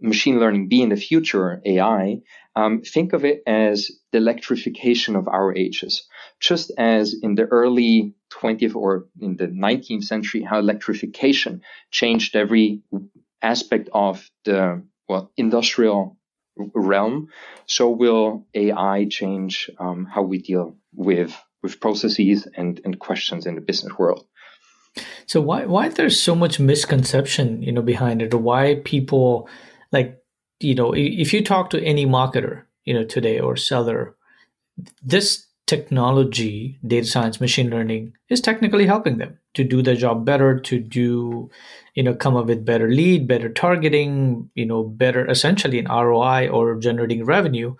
machine 0.00 0.38
learning 0.38 0.68
be 0.68 0.82
in 0.82 0.88
the 0.88 0.96
future, 0.96 1.60
AI, 1.64 2.20
um, 2.54 2.80
think 2.82 3.12
of 3.12 3.24
it 3.24 3.42
as 3.46 3.90
the 4.12 4.18
electrification 4.18 5.14
of 5.16 5.28
our 5.28 5.54
ages. 5.54 6.08
Just 6.40 6.72
as 6.78 7.14
in 7.22 7.34
the 7.34 7.44
early 7.44 8.14
20th 8.32 8.74
or 8.74 9.06
in 9.20 9.36
the 9.36 9.46
19th 9.46 10.04
century, 10.04 10.42
how 10.42 10.58
electrification 10.58 11.62
changed 11.90 12.34
every 12.34 12.80
aspect 13.42 13.90
of 13.92 14.28
the 14.44 14.82
well 15.08 15.30
industrial 15.36 16.16
realm, 16.56 17.28
so 17.66 17.90
will 17.90 18.46
AI 18.54 19.06
change 19.10 19.70
um, 19.78 20.06
how 20.06 20.22
we 20.22 20.38
deal 20.38 20.76
with 20.94 21.36
with 21.62 21.80
processes 21.80 22.46
and, 22.56 22.80
and 22.84 22.98
questions 22.98 23.46
in 23.46 23.54
the 23.54 23.60
business 23.60 23.98
world. 23.98 24.26
So 25.26 25.40
why 25.40 25.66
why 25.66 25.88
there's 25.88 26.20
so 26.20 26.34
much 26.34 26.60
misconception 26.60 27.62
you 27.62 27.72
know 27.72 27.82
behind 27.82 28.22
it, 28.22 28.32
or 28.32 28.38
why 28.38 28.80
people 28.84 29.48
like 29.92 30.18
you 30.60 30.74
know 30.74 30.92
if 30.94 31.32
you 31.32 31.42
talk 31.42 31.70
to 31.70 31.82
any 31.82 32.06
marketer 32.06 32.62
you 32.84 32.94
know 32.94 33.04
today 33.04 33.38
or 33.38 33.56
seller 33.56 34.16
this 35.02 35.46
technology 35.66 36.78
data 36.86 37.06
science 37.06 37.40
machine 37.40 37.70
learning 37.70 38.12
is 38.28 38.40
technically 38.40 38.86
helping 38.86 39.18
them 39.18 39.36
to 39.54 39.64
do 39.64 39.82
their 39.82 39.96
job 39.96 40.24
better 40.24 40.60
to 40.60 40.78
do 40.78 41.50
you 41.94 42.02
know 42.02 42.14
come 42.14 42.36
up 42.36 42.46
with 42.46 42.64
better 42.64 42.88
lead 42.88 43.26
better 43.26 43.48
targeting 43.48 44.48
you 44.54 44.64
know 44.64 44.84
better 44.84 45.28
essentially 45.28 45.78
in 45.78 45.86
roi 45.86 46.48
or 46.48 46.76
generating 46.76 47.24
revenue. 47.24 47.74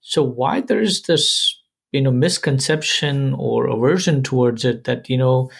So 0.00 0.22
why 0.22 0.60
there's 0.60 1.02
this 1.02 1.60
you 1.90 2.00
know 2.00 2.12
misconception 2.12 3.34
or 3.34 3.66
aversion 3.66 4.22
towards 4.22 4.64
it 4.64 4.84
that 4.84 5.08
you 5.10 5.18
know 5.18 5.50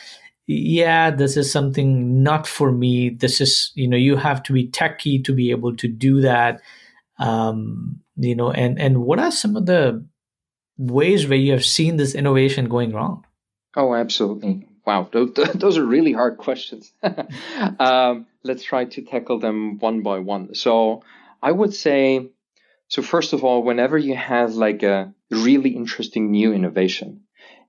yeah 0.47 1.11
this 1.11 1.37
is 1.37 1.51
something 1.51 2.23
not 2.23 2.47
for 2.47 2.71
me. 2.71 3.09
This 3.11 3.41
is 3.41 3.73
you 3.75 3.89
know 3.89 3.97
you 3.97 4.17
have 4.17 4.45
to 4.45 4.53
be 4.53 4.69
techy 4.69 5.21
to 5.23 5.33
be 5.33 5.51
able 5.51 5.75
to 5.77 5.89
do 5.89 6.21
that. 6.21 6.61
Um 7.19 8.01
you 8.17 8.37
know 8.37 8.53
and 8.53 8.79
and 8.79 8.99
what 8.99 9.19
are 9.19 9.33
some 9.33 9.57
of 9.57 9.67
the 9.67 10.07
ways 10.77 11.27
where 11.27 11.39
you 11.39 11.53
have 11.53 11.65
seen 11.65 11.97
this 11.97 12.15
innovation 12.15 12.69
going 12.69 12.93
wrong? 12.93 13.25
Oh 13.77 13.95
absolutely. 13.95 14.69
Wow. 14.87 15.09
Those, 15.13 15.79
are 15.79 15.85
really 15.85 16.13
hard 16.13 16.39
questions. 16.39 16.93
Um, 17.79 18.27
let's 18.43 18.63
try 18.63 18.85
to 18.85 19.03
tackle 19.03 19.39
them 19.39 19.79
one 19.79 20.03
by 20.03 20.19
one. 20.19 20.55
So 20.55 21.03
i 21.43 21.53
would 21.53 21.75
say 21.75 22.31
so 22.89 23.03
first 23.03 23.35
of 23.35 23.45
all 23.45 23.63
whenever 23.63 23.99
you 23.99 24.17
have 24.17 24.55
like 24.55 24.83
a 24.83 25.13
really 25.31 25.71
interesting 25.71 26.31
new 26.31 26.55
innovation 26.55 27.25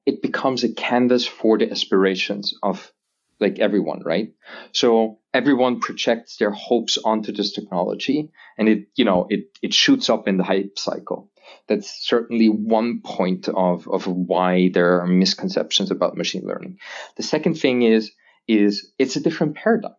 it 0.05 0.21
becomes 0.21 0.63
a 0.63 0.73
canvas 0.73 1.25
for 1.25 1.57
the 1.57 1.69
aspirations 1.71 2.53
of 2.61 2.91
like 3.39 3.59
everyone, 3.59 4.01
right? 4.05 4.33
So 4.71 5.19
everyone 5.33 5.79
projects 5.79 6.37
their 6.37 6.51
hopes 6.51 6.97
onto 6.97 7.31
this 7.33 7.51
technology 7.51 8.29
and 8.57 8.69
it, 8.69 8.87
you 8.95 9.03
know, 9.03 9.27
it, 9.29 9.57
it 9.61 9.73
shoots 9.73 10.09
up 10.09 10.27
in 10.27 10.37
the 10.37 10.43
hype 10.43 10.77
cycle. 10.77 11.29
That's 11.67 12.07
certainly 12.07 12.47
one 12.47 13.01
point 13.03 13.47
of, 13.49 13.87
of 13.87 14.07
why 14.07 14.69
there 14.73 15.01
are 15.01 15.07
misconceptions 15.07 15.91
about 15.91 16.17
machine 16.17 16.43
learning. 16.45 16.79
The 17.17 17.23
second 17.23 17.55
thing 17.55 17.83
is, 17.83 18.11
is 18.47 18.91
it's 18.99 19.15
a 19.15 19.21
different 19.21 19.55
paradigm. 19.55 19.95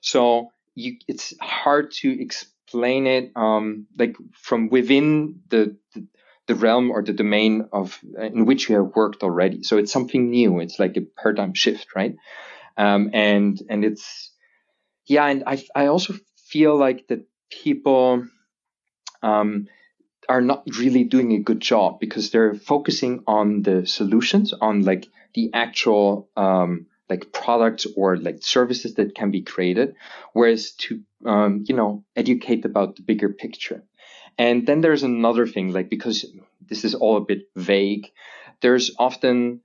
So 0.00 0.50
you, 0.74 0.96
it's 1.08 1.34
hard 1.40 1.90
to 2.02 2.22
explain 2.22 3.06
it, 3.06 3.32
um, 3.34 3.86
like 3.98 4.16
from 4.32 4.68
within 4.68 5.40
the, 5.48 5.76
the 5.94 6.06
the 6.48 6.54
realm 6.54 6.90
or 6.90 7.02
the 7.02 7.12
domain 7.12 7.68
of 7.72 8.00
in 8.18 8.46
which 8.46 8.68
you 8.68 8.76
have 8.76 8.96
worked 8.96 9.22
already. 9.22 9.62
So 9.62 9.76
it's 9.76 9.92
something 9.92 10.30
new. 10.30 10.60
It's 10.60 10.78
like 10.78 10.96
a 10.96 11.02
paradigm 11.02 11.52
shift, 11.52 11.88
right? 11.94 12.16
Um, 12.76 13.10
and 13.12 13.60
and 13.68 13.84
it's 13.84 14.32
yeah, 15.06 15.26
and 15.26 15.44
I 15.46 15.62
I 15.74 15.86
also 15.86 16.14
feel 16.46 16.76
like 16.76 17.06
that 17.08 17.28
people 17.50 18.26
um, 19.22 19.68
are 20.28 20.40
not 20.40 20.64
really 20.78 21.04
doing 21.04 21.32
a 21.32 21.38
good 21.38 21.60
job 21.60 22.00
because 22.00 22.30
they're 22.30 22.54
focusing 22.54 23.22
on 23.26 23.62
the 23.62 23.86
solutions, 23.86 24.52
on 24.52 24.82
like 24.82 25.08
the 25.34 25.50
actual 25.54 26.28
um, 26.36 26.86
like 27.08 27.32
products 27.32 27.86
or 27.96 28.16
like 28.16 28.42
services 28.42 28.94
that 28.94 29.14
can 29.14 29.30
be 29.30 29.42
created, 29.42 29.94
whereas 30.32 30.72
to 30.72 31.00
um, 31.24 31.64
you 31.66 31.74
know 31.74 32.04
educate 32.14 32.64
about 32.64 32.96
the 32.96 33.02
bigger 33.02 33.30
picture. 33.30 33.82
And 34.36 34.66
then 34.66 34.80
there's 34.80 35.02
another 35.02 35.46
thing, 35.46 35.72
like 35.72 35.90
because 35.90 36.24
this 36.68 36.84
is 36.84 36.94
all 36.94 37.16
a 37.16 37.24
bit 37.24 37.48
vague, 37.56 38.08
there's 38.60 38.92
often, 38.98 39.60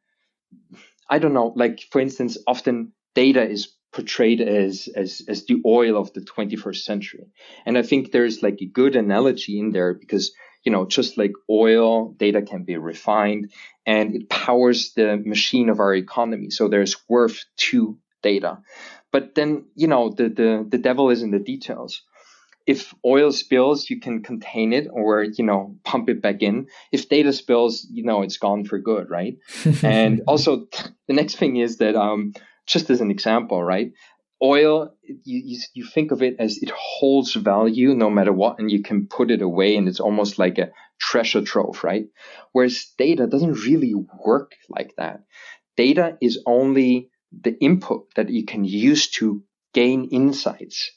I 1.09 1.19
don't 1.19 1.33
know, 1.33 1.53
like 1.55 1.81
for 1.91 2.01
instance, 2.01 2.37
often 2.47 2.93
data 3.13 3.47
is 3.47 3.73
portrayed 3.91 4.41
as, 4.41 4.89
as, 4.95 5.21
as 5.27 5.45
the 5.45 5.61
oil 5.65 5.97
of 5.97 6.11
the 6.13 6.21
21st 6.21 6.83
century. 6.83 7.27
And 7.65 7.77
I 7.77 7.83
think 7.83 8.11
there's 8.11 8.41
like 8.41 8.57
a 8.61 8.65
good 8.65 8.95
analogy 8.95 9.59
in 9.59 9.71
there 9.71 9.93
because, 9.93 10.33
you 10.63 10.71
know, 10.71 10.85
just 10.85 11.17
like 11.17 11.33
oil, 11.49 12.13
data 12.13 12.41
can 12.41 12.63
be 12.63 12.77
refined 12.77 13.51
and 13.85 14.15
it 14.15 14.29
powers 14.29 14.93
the 14.93 15.17
machine 15.17 15.69
of 15.69 15.79
our 15.79 15.93
economy. 15.93 16.49
So 16.49 16.67
there's 16.67 16.95
worth 17.09 17.43
to 17.57 17.97
data. 18.21 18.59
But 19.11 19.35
then, 19.35 19.65
you 19.75 19.87
know, 19.87 20.09
the, 20.09 20.29
the, 20.29 20.65
the 20.67 20.77
devil 20.77 21.09
is 21.09 21.21
in 21.21 21.31
the 21.31 21.39
details 21.39 22.01
if 22.65 22.93
oil 23.05 23.31
spills, 23.31 23.89
you 23.89 23.99
can 23.99 24.23
contain 24.23 24.73
it 24.73 24.87
or, 24.91 25.23
you 25.23 25.43
know, 25.43 25.75
pump 25.83 26.09
it 26.09 26.21
back 26.21 26.41
in. 26.41 26.67
If 26.91 27.09
data 27.09 27.33
spills, 27.33 27.85
you 27.91 28.03
know, 28.03 28.21
it's 28.21 28.37
gone 28.37 28.63
for 28.65 28.79
good, 28.79 29.09
right? 29.09 29.37
and 29.83 30.21
also 30.27 30.67
the 31.07 31.13
next 31.13 31.35
thing 31.35 31.57
is 31.57 31.77
that, 31.77 31.95
um, 31.95 32.33
just 32.65 32.89
as 32.89 33.01
an 33.01 33.11
example, 33.11 33.61
right? 33.61 33.91
Oil, 34.43 34.93
you, 35.03 35.41
you, 35.45 35.59
you 35.73 35.85
think 35.85 36.11
of 36.11 36.21
it 36.21 36.35
as 36.39 36.57
it 36.57 36.71
holds 36.71 37.33
value 37.33 37.95
no 37.95 38.09
matter 38.09 38.33
what, 38.33 38.59
and 38.59 38.69
you 38.69 38.83
can 38.83 39.07
put 39.07 39.31
it 39.31 39.41
away, 39.41 39.75
and 39.75 39.87
it's 39.87 39.99
almost 39.99 40.37
like 40.37 40.57
a 40.57 40.71
treasure 40.99 41.41
trove, 41.41 41.83
right? 41.83 42.05
Whereas 42.51 42.91
data 42.97 43.27
doesn't 43.27 43.65
really 43.65 43.93
work 44.25 44.53
like 44.69 44.93
that. 44.97 45.23
Data 45.77 46.17
is 46.21 46.39
only 46.45 47.09
the 47.41 47.57
input 47.59 48.13
that 48.15 48.29
you 48.29 48.45
can 48.45 48.63
use 48.63 49.09
to 49.11 49.43
gain 49.73 50.09
insights. 50.11 50.91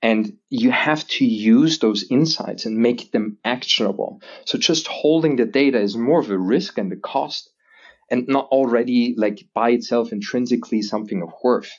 And 0.00 0.34
you 0.50 0.70
have 0.70 1.06
to 1.08 1.24
use 1.24 1.78
those 1.78 2.04
insights 2.10 2.66
and 2.66 2.76
make 2.76 3.10
them 3.10 3.38
actionable. 3.42 4.20
So 4.44 4.58
just 4.58 4.86
holding 4.86 5.36
the 5.36 5.46
data 5.46 5.80
is 5.80 5.96
more 5.96 6.20
of 6.20 6.30
a 6.30 6.38
risk 6.38 6.76
and 6.76 6.92
a 6.92 6.96
cost 6.96 7.50
and 8.10 8.28
not 8.28 8.46
already 8.46 9.14
like 9.16 9.46
by 9.54 9.70
itself 9.70 10.12
intrinsically 10.12 10.82
something 10.82 11.22
of 11.22 11.32
worth. 11.42 11.70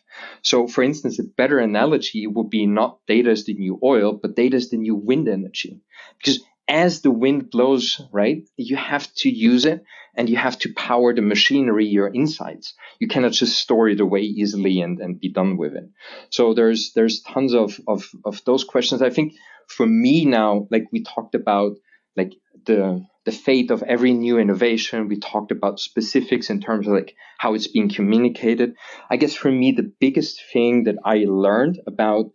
So 0.41 0.67
for 0.67 0.83
instance, 0.83 1.19
a 1.19 1.23
better 1.23 1.59
analogy 1.59 2.27
would 2.27 2.49
be 2.49 2.65
not 2.65 2.99
data 3.07 3.31
is 3.31 3.45
the 3.45 3.53
new 3.53 3.79
oil, 3.83 4.13
but 4.13 4.35
data 4.35 4.57
is 4.57 4.69
the 4.69 4.77
new 4.77 4.95
wind 4.95 5.27
energy. 5.27 5.81
Because 6.17 6.43
as 6.67 7.01
the 7.01 7.11
wind 7.11 7.51
blows, 7.51 8.01
right, 8.11 8.43
you 8.57 8.75
have 8.75 9.13
to 9.15 9.29
use 9.29 9.65
it 9.65 9.83
and 10.15 10.29
you 10.29 10.37
have 10.37 10.57
to 10.59 10.73
power 10.73 11.13
the 11.13 11.21
machinery, 11.21 11.85
your 11.85 12.11
insights. 12.11 12.73
You 12.99 13.07
cannot 13.07 13.33
just 13.33 13.59
store 13.59 13.89
it 13.89 13.99
away 13.99 14.21
easily 14.21 14.81
and, 14.81 14.99
and 14.99 15.19
be 15.19 15.29
done 15.29 15.57
with 15.57 15.75
it. 15.75 15.89
So 16.29 16.53
there's 16.53 16.93
there's 16.93 17.21
tons 17.21 17.53
of, 17.53 17.79
of, 17.87 18.09
of 18.23 18.43
those 18.45 18.63
questions. 18.63 19.01
I 19.01 19.09
think 19.09 19.33
for 19.67 19.85
me 19.85 20.25
now, 20.25 20.67
like 20.71 20.85
we 20.91 21.03
talked 21.03 21.35
about 21.35 21.73
like 22.15 22.33
the 22.65 23.05
the 23.25 23.31
fate 23.31 23.71
of 23.71 23.83
every 23.83 24.13
new 24.13 24.37
innovation. 24.37 25.07
We 25.07 25.17
talked 25.17 25.51
about 25.51 25.79
specifics 25.79 26.49
in 26.49 26.61
terms 26.61 26.87
of 26.87 26.93
like 26.93 27.15
how 27.37 27.55
it's 27.55 27.67
being 27.67 27.89
communicated. 27.89 28.75
I 29.09 29.17
guess 29.17 29.33
for 29.33 29.51
me, 29.51 29.71
the 29.71 29.91
biggest 29.99 30.41
thing 30.53 30.83
that 30.83 30.97
I 31.03 31.25
learned 31.27 31.81
about 31.87 32.31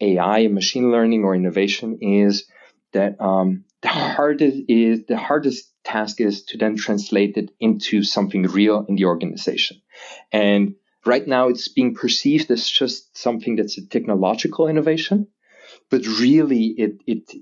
AI, 0.00 0.38
and 0.40 0.54
machine 0.54 0.90
learning, 0.90 1.24
or 1.24 1.34
innovation 1.34 1.98
is 2.00 2.44
that 2.92 3.20
um, 3.20 3.64
the 3.82 3.88
hardest 3.88 4.58
is 4.68 5.06
the 5.06 5.16
hardest 5.16 5.70
task 5.84 6.20
is 6.20 6.44
to 6.44 6.58
then 6.58 6.76
translate 6.76 7.36
it 7.36 7.50
into 7.58 8.02
something 8.04 8.44
real 8.44 8.86
in 8.88 8.94
the 8.94 9.06
organization. 9.06 9.80
And 10.30 10.76
right 11.04 11.26
now, 11.26 11.48
it's 11.48 11.68
being 11.68 11.94
perceived 11.94 12.50
as 12.50 12.68
just 12.68 13.16
something 13.16 13.56
that's 13.56 13.78
a 13.78 13.86
technological 13.86 14.68
innovation, 14.68 15.26
but 15.90 16.06
really, 16.06 16.66
it 16.78 17.02
it 17.06 17.32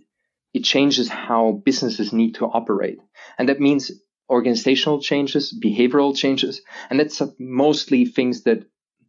it 0.53 0.65
changes 0.65 1.09
how 1.09 1.63
businesses 1.65 2.13
need 2.13 2.35
to 2.37 2.47
operate. 2.47 2.99
And 3.39 3.49
that 3.49 3.61
means 3.61 3.91
organizational 4.29 5.01
changes, 5.01 5.53
behavioral 5.53 6.17
changes. 6.17 6.63
And 6.89 7.01
that's 7.01 7.23
mostly 7.39 8.05
things 8.05 8.45
that, 8.45 8.65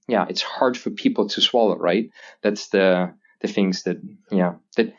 yeah, 0.07 0.25
it's 0.29 0.41
hard 0.41 0.77
for 0.77 0.89
people 0.89 1.29
to 1.29 1.41
swallow, 1.41 1.77
right? 1.77 2.09
That's 2.41 2.69
the, 2.69 3.13
the 3.41 3.47
things 3.47 3.83
that, 3.83 3.97
yeah, 4.31 4.55
that 4.77 4.93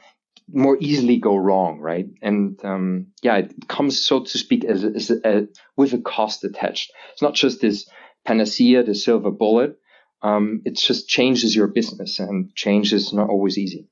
more 0.53 0.77
easily 0.81 1.19
go 1.19 1.37
wrong, 1.37 1.81
right? 1.81 2.07
And 2.21 2.59
um, 2.65 3.09
yeah, 3.23 3.37
it 3.37 3.69
comes, 3.69 4.05
so 4.05 4.25
to 4.25 4.39
speak, 4.39 4.65
as, 4.65 4.85
as 4.85 5.11
a, 5.11 5.49
with 5.77 5.93
a 5.93 5.99
cost 5.99 6.45
attached. 6.45 6.93
It's 7.13 7.23
not 7.23 7.35
just 7.35 7.61
this 7.61 7.89
panacea, 8.25 8.83
the 8.83 8.95
silver 8.95 9.31
bullet. 9.31 9.77
Um, 10.23 10.63
it 10.65 10.77
just 10.77 11.09
changes 11.09 11.57
your 11.57 11.67
business, 11.67 12.21
and 12.21 12.55
change 12.55 12.93
is 12.93 13.13
not 13.13 13.29
always 13.29 13.59
easy. 13.59 13.89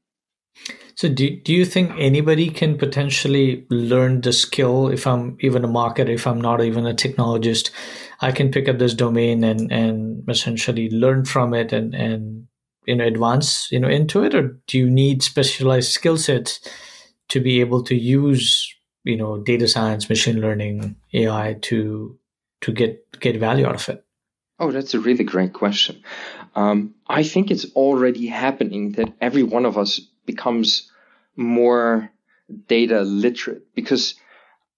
So 1.00 1.08
do, 1.08 1.34
do 1.34 1.54
you 1.54 1.64
think 1.64 1.92
anybody 1.96 2.50
can 2.50 2.76
potentially 2.76 3.66
learn 3.70 4.20
the 4.20 4.34
skill 4.34 4.88
if 4.88 5.06
I'm 5.06 5.38
even 5.40 5.64
a 5.64 5.68
marketer, 5.68 6.10
if 6.10 6.26
I'm 6.26 6.40
not 6.40 6.62
even 6.62 6.86
a 6.86 6.92
technologist, 6.92 7.70
I 8.20 8.32
can 8.32 8.50
pick 8.50 8.68
up 8.68 8.78
this 8.78 8.92
domain 8.92 9.42
and, 9.42 9.72
and 9.72 10.28
essentially 10.28 10.90
learn 10.90 11.24
from 11.24 11.54
it 11.54 11.72
and, 11.72 11.94
and 11.94 12.46
you 12.86 12.96
know 12.96 13.06
advance 13.06 13.70
you 13.72 13.80
know 13.80 13.88
into 13.88 14.22
it? 14.24 14.34
Or 14.34 14.58
do 14.66 14.78
you 14.78 14.90
need 14.90 15.22
specialized 15.22 15.90
skill 15.90 16.18
sets 16.18 16.60
to 17.30 17.40
be 17.40 17.60
able 17.60 17.82
to 17.84 17.94
use 17.94 18.70
you 19.04 19.16
know 19.16 19.38
data 19.38 19.68
science 19.68 20.08
machine 20.10 20.40
learning 20.40 20.96
ai 21.14 21.56
to 21.62 22.18
to 22.60 22.72
get 22.72 23.20
get 23.20 23.40
value 23.40 23.66
out 23.66 23.76
of 23.76 23.88
it? 23.88 24.04
Oh 24.58 24.70
that's 24.70 24.92
a 24.92 25.00
really 25.00 25.24
great 25.24 25.54
question. 25.54 26.02
Um, 26.56 26.94
i 27.06 27.22
think 27.22 27.50
it's 27.50 27.66
already 27.76 28.26
happening 28.26 28.92
that 28.92 29.14
every 29.20 29.44
one 29.44 29.64
of 29.64 29.78
us 29.78 30.00
becomes 30.32 30.90
more 31.36 32.10
data 32.66 33.00
literate 33.02 33.74
because 33.74 34.14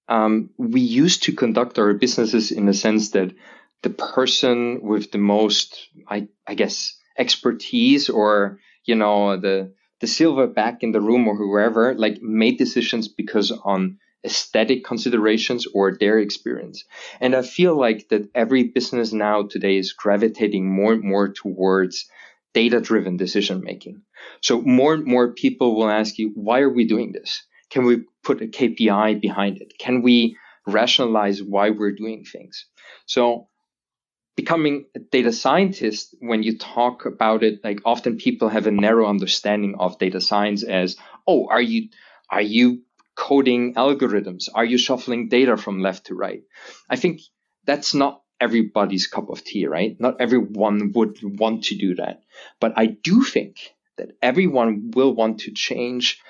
um, 0.09 0.51
we 0.59 0.81
used 0.81 1.25
to 1.25 1.33
conduct 1.33 1.79
our 1.79 1.95
businesses 1.95 2.51
in 2.51 2.67
the 2.67 2.75
sense 2.75 3.11
that 3.11 3.31
the 3.83 3.91
person 3.91 4.81
with 4.83 5.11
the 5.11 5.19
most, 5.19 5.89
I, 6.09 6.29
I 6.47 6.55
guess, 6.55 6.97
expertise 7.19 8.09
or 8.09 8.59
you 8.85 8.95
know 8.95 9.37
the 9.37 9.73
the 10.01 10.07
silverback 10.07 10.79
in 10.81 10.93
the 10.93 11.01
room 11.01 11.29
or 11.29 11.37
whoever 11.37 11.95
like 11.95 12.21
made 12.21 12.59
decisions 12.59 13.07
because 13.09 13.53
on 13.65 13.99
aesthetic 14.25 14.85
considerations 14.85 15.67
or 15.75 15.97
their 15.97 16.19
experience. 16.19 16.85
And 17.21 17.35
I 17.35 17.43
feel 17.43 17.75
like 17.77 18.09
that 18.09 18.29
every 18.35 18.65
business 18.65 19.13
now 19.13 19.43
today 19.43 19.77
is 19.79 19.93
gravitating 19.93 20.65
more 20.67 20.93
and 20.93 21.03
more 21.03 21.29
towards 21.29 22.09
data 22.55 22.81
driven 22.81 23.17
decision 23.17 23.63
making. 23.63 24.03
So 24.41 24.61
more 24.61 24.95
and 24.95 25.05
more 25.05 25.33
people 25.33 25.77
will 25.77 25.91
ask 25.91 26.19
you, 26.19 26.33
why 26.35 26.61
are 26.61 26.73
we 26.73 26.87
doing 26.87 27.13
this? 27.13 27.45
Can 27.71 27.85
we 27.85 28.05
put 28.23 28.43
a 28.43 28.47
KPI 28.47 29.21
behind 29.21 29.59
it? 29.59 29.73
Can 29.79 30.03
we 30.03 30.37
rationalize 30.67 31.43
why 31.43 31.71
we're 31.71 31.95
doing 31.95 32.25
things? 32.25 32.67
So 33.07 33.49
becoming 34.37 34.87
a 34.95 34.99
data 34.99 35.33
scientist, 35.33 36.15
when 36.21 36.43
you 36.43 36.59
talk 36.59 37.07
about 37.07 37.43
it, 37.43 37.61
like 37.65 37.81
often 37.85 38.17
people 38.17 38.49
have 38.49 38.67
a 38.67 38.71
narrow 38.71 39.09
understanding 39.09 39.77
of 39.79 39.99
data 39.99 40.21
science 40.21 40.63
as, 40.63 40.97
oh, 41.27 41.49
are 41.49 41.63
you, 41.63 41.89
are 42.31 42.43
you 42.43 42.83
coding 43.15 43.75
algorithms? 43.75 44.49
Are 44.55 44.65
you 44.65 44.79
shuffling 44.79 45.29
data 45.29 45.57
from 45.57 45.81
left 45.81 46.07
to 46.07 46.15
right? 46.15 46.43
I 46.89 46.97
think 46.97 47.21
that's 47.65 47.95
not 47.95 48.22
everybody's 48.43 49.07
cup 49.07 49.31
of 49.31 49.45
tea, 49.45 49.67
right? 49.67 49.99
Not 50.01 50.21
everyone 50.21 50.93
would 50.95 51.19
want 51.23 51.65
to 51.65 51.77
do 51.77 51.95
that. 51.95 52.23
But 52.61 52.73
I 52.77 52.87
do 52.87 53.23
think 53.23 53.75
that 53.97 54.17
everyone 54.21 54.91
will 54.95 55.15
want 55.15 55.41
to 55.41 55.53
change 55.53 56.21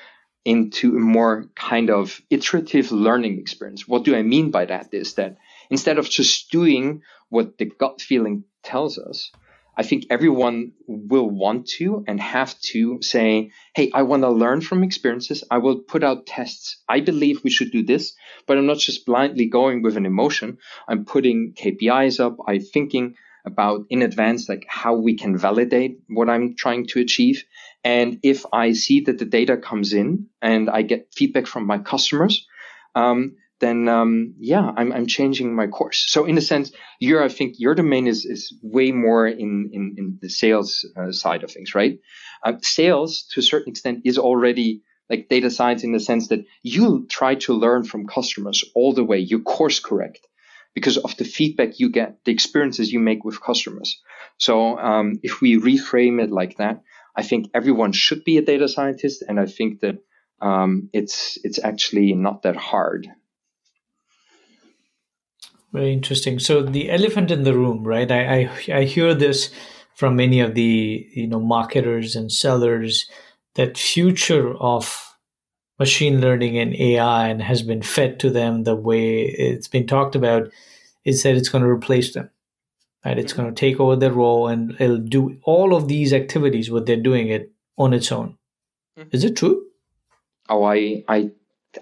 into 0.44 0.96
a 0.96 1.00
more 1.00 1.48
kind 1.54 1.88
of 1.88 2.20
iterative 2.28 2.92
learning 2.92 3.38
experience. 3.38 3.88
What 3.88 4.04
do 4.04 4.14
I 4.14 4.22
mean 4.22 4.50
by 4.50 4.66
that 4.66 4.92
is 4.92 5.14
that 5.14 5.38
instead 5.70 5.98
of 5.98 6.10
just 6.10 6.50
doing 6.50 7.02
what 7.30 7.56
the 7.58 7.64
gut 7.64 8.02
feeling 8.02 8.44
tells 8.62 8.98
us, 8.98 9.32
I 9.76 9.82
think 9.82 10.04
everyone 10.10 10.72
will 10.86 11.28
want 11.28 11.66
to 11.78 12.04
and 12.06 12.20
have 12.20 12.58
to 12.72 13.00
say, 13.00 13.52
Hey, 13.74 13.90
I 13.94 14.02
want 14.02 14.22
to 14.22 14.30
learn 14.30 14.60
from 14.60 14.84
experiences. 14.84 15.44
I 15.50 15.58
will 15.58 15.80
put 15.80 16.04
out 16.04 16.26
tests. 16.26 16.82
I 16.88 17.00
believe 17.00 17.42
we 17.42 17.50
should 17.50 17.72
do 17.72 17.82
this, 17.82 18.14
but 18.46 18.58
I'm 18.58 18.66
not 18.66 18.78
just 18.78 19.06
blindly 19.06 19.46
going 19.46 19.82
with 19.82 19.96
an 19.96 20.06
emotion. 20.06 20.58
I'm 20.86 21.04
putting 21.04 21.54
KPIs 21.54 22.20
up. 22.20 22.36
I'm 22.46 22.60
thinking 22.60 23.14
about 23.44 23.86
in 23.90 24.02
advance, 24.02 24.48
like 24.48 24.64
how 24.68 24.94
we 24.94 25.16
can 25.16 25.36
validate 25.36 25.98
what 26.08 26.28
I'm 26.28 26.54
trying 26.54 26.86
to 26.88 27.00
achieve. 27.00 27.44
And 27.82 28.20
if 28.22 28.44
I 28.52 28.72
see 28.72 29.00
that 29.00 29.18
the 29.18 29.24
data 29.24 29.56
comes 29.56 29.92
in 29.92 30.26
and 30.40 30.70
I 30.70 30.82
get 30.82 31.12
feedback 31.12 31.46
from 31.46 31.66
my 31.66 31.78
customers, 31.78 32.46
um, 32.94 33.36
then 33.62 33.88
um, 33.88 34.34
yeah, 34.38 34.72
I'm, 34.76 34.92
I'm 34.92 35.06
changing 35.06 35.54
my 35.54 35.68
course. 35.68 36.04
So 36.08 36.24
in 36.24 36.36
a 36.36 36.40
sense, 36.40 36.72
your 36.98 37.22
I 37.22 37.28
think 37.28 37.54
your 37.58 37.74
domain 37.74 38.06
is 38.06 38.24
is 38.24 38.52
way 38.62 38.92
more 38.92 39.26
in 39.26 39.70
in, 39.72 39.94
in 39.96 40.18
the 40.20 40.28
sales 40.28 40.84
uh, 40.96 41.12
side 41.12 41.44
of 41.44 41.50
things, 41.50 41.74
right? 41.74 41.98
Uh, 42.44 42.54
sales 42.62 43.22
to 43.30 43.40
a 43.40 43.42
certain 43.42 43.70
extent 43.70 44.02
is 44.04 44.18
already 44.18 44.82
like 45.08 45.28
data 45.28 45.50
science 45.50 45.84
in 45.84 45.92
the 45.92 46.00
sense 46.00 46.28
that 46.28 46.44
you 46.62 47.06
try 47.08 47.34
to 47.36 47.54
learn 47.54 47.84
from 47.84 48.06
customers 48.06 48.64
all 48.74 48.92
the 48.92 49.04
way. 49.04 49.18
You 49.18 49.42
course 49.42 49.78
correct 49.80 50.26
because 50.74 50.96
of 50.96 51.16
the 51.16 51.24
feedback 51.24 51.78
you 51.78 51.90
get, 51.90 52.24
the 52.24 52.32
experiences 52.32 52.92
you 52.92 53.00
make 53.00 53.24
with 53.24 53.42
customers. 53.42 54.00
So 54.38 54.78
um, 54.78 55.20
if 55.22 55.40
we 55.40 55.58
reframe 55.58 56.22
it 56.22 56.30
like 56.30 56.56
that, 56.56 56.82
I 57.14 57.22
think 57.22 57.50
everyone 57.54 57.92
should 57.92 58.24
be 58.24 58.38
a 58.38 58.42
data 58.42 58.68
scientist, 58.68 59.22
and 59.28 59.38
I 59.38 59.46
think 59.46 59.80
that 59.80 59.96
um, 60.40 60.88
it's 60.92 61.38
it's 61.44 61.60
actually 61.62 62.14
not 62.14 62.42
that 62.42 62.56
hard. 62.56 63.06
Very 65.72 65.92
interesting. 65.92 66.38
So 66.38 66.62
the 66.62 66.90
elephant 66.90 67.30
in 67.30 67.44
the 67.44 67.54
room, 67.54 67.84
right? 67.84 68.10
I, 68.10 68.50
I, 68.68 68.74
I 68.74 68.84
hear 68.84 69.14
this 69.14 69.50
from 69.94 70.16
many 70.16 70.40
of 70.40 70.54
the 70.54 71.06
you 71.12 71.26
know 71.26 71.40
marketers 71.40 72.16
and 72.16 72.30
sellers 72.30 73.08
that 73.54 73.78
future 73.78 74.54
of 74.56 75.14
machine 75.78 76.20
learning 76.20 76.58
and 76.58 76.74
AI 76.74 77.28
and 77.28 77.42
has 77.42 77.62
been 77.62 77.82
fed 77.82 78.20
to 78.20 78.30
them 78.30 78.64
the 78.64 78.76
way 78.76 79.22
it's 79.22 79.68
been 79.68 79.86
talked 79.86 80.14
about 80.14 80.50
is 81.04 81.22
that 81.22 81.34
it's 81.34 81.48
going 81.48 81.64
to 81.64 81.68
replace 81.68 82.14
them. 82.14 82.30
Right? 83.04 83.18
It's 83.18 83.32
going 83.32 83.52
to 83.52 83.60
take 83.60 83.80
over 83.80 83.96
their 83.96 84.12
role 84.12 84.46
and 84.46 84.76
it'll 84.80 84.98
do 84.98 85.38
all 85.42 85.74
of 85.74 85.88
these 85.88 86.12
activities 86.12 86.70
what 86.70 86.86
they're 86.86 86.96
doing 86.96 87.28
it 87.28 87.50
on 87.76 87.92
its 87.92 88.12
own. 88.12 88.38
Mm-hmm. 88.98 89.08
Is 89.12 89.24
it 89.24 89.36
true? 89.36 89.64
Oh, 90.48 90.64
I 90.64 91.02
I 91.08 91.30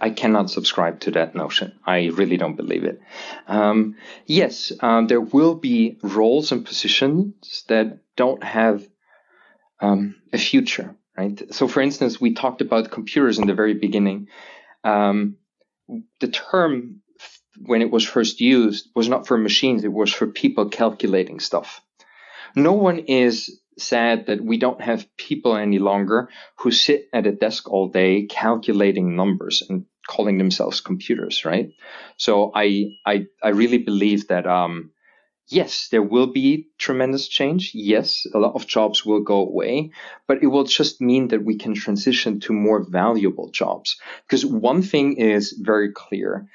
I 0.01 0.11
cannot 0.11 0.51
subscribe 0.51 1.01
to 1.01 1.11
that 1.13 1.35
notion. 1.35 1.79
I 1.85 2.07
really 2.07 2.37
don't 2.37 2.57
believe 2.57 2.85
it. 2.85 3.01
Um, 3.47 3.97
yes, 4.27 4.73
um, 4.81 5.07
there 5.07 5.21
will 5.21 5.55
be 5.55 5.99
roles 6.03 6.53
and 6.53 6.65
positions 6.65 7.65
that 7.69 7.99
don't 8.17 8.43
have 8.45 8.87
um, 9.81 10.17
a 10.33 10.39
future, 10.39 10.95
right? 11.17 11.43
So, 11.53 11.67
for 11.67 11.81
instance, 11.81 12.21
we 12.21 12.35
talked 12.35 12.61
about 12.61 12.91
computers 12.91 13.39
in 13.39 13.47
the 13.47 13.55
very 13.55 13.75
beginning. 13.75 14.29
Um, 14.85 15.37
the 16.21 16.29
term 16.29 17.03
when 17.63 17.83
it 17.83 17.91
was 17.91 18.05
first 18.05 18.41
used 18.41 18.89
was 18.95 19.09
not 19.09 19.27
for 19.27 19.37
machines, 19.37 19.85
it 19.85 19.93
was 19.93 20.13
for 20.13 20.27
people 20.27 20.69
calculating 20.69 21.41
stuff. 21.41 21.83
No 22.57 22.73
one 22.73 23.01
is 23.01 23.60
sad 23.79 24.27
that 24.27 24.41
we 24.45 24.59
don't 24.59 24.81
have 24.81 25.07
people 25.17 25.57
any 25.57 25.79
longer 25.79 26.29
who 26.59 26.71
sit 26.71 27.09
at 27.13 27.27
a 27.27 27.33
desk 27.33 27.71
all 27.71 27.89
day 27.89 28.27
calculating 28.27 29.17
numbers 29.17 29.63
and 29.69 29.87
calling 30.09 30.39
themselves 30.39 30.81
computers, 30.81 31.45
right? 31.45 31.71
So 32.17 32.53
I 32.55 32.97
I 33.07 33.27
I 33.43 33.51
really 33.51 33.79
believe 33.79 34.29
that 34.29 34.47
um 34.47 34.91
yes, 35.49 35.89
there 35.91 36.03
will 36.03 36.29
be 36.29 36.69
tremendous 36.79 37.29
change. 37.29 37.73
Yes, 37.75 38.25
a 38.35 38.39
lot 38.39 38.55
of 38.55 38.67
jobs 38.67 39.05
will 39.05 39.23
go 39.23 39.39
away, 39.41 39.91
but 40.27 40.43
it 40.43 40.47
will 40.47 40.65
just 40.65 41.01
mean 41.01 41.29
that 41.29 41.45
we 41.45 41.57
can 41.57 41.75
transition 41.75 42.41
to 42.41 42.53
more 42.53 42.85
valuable 42.89 43.51
jobs. 43.51 43.97
Because 44.27 44.47
one 44.47 44.83
thing 44.83 45.17
is 45.17 45.53
very 45.61 45.93
clear. 45.93 46.47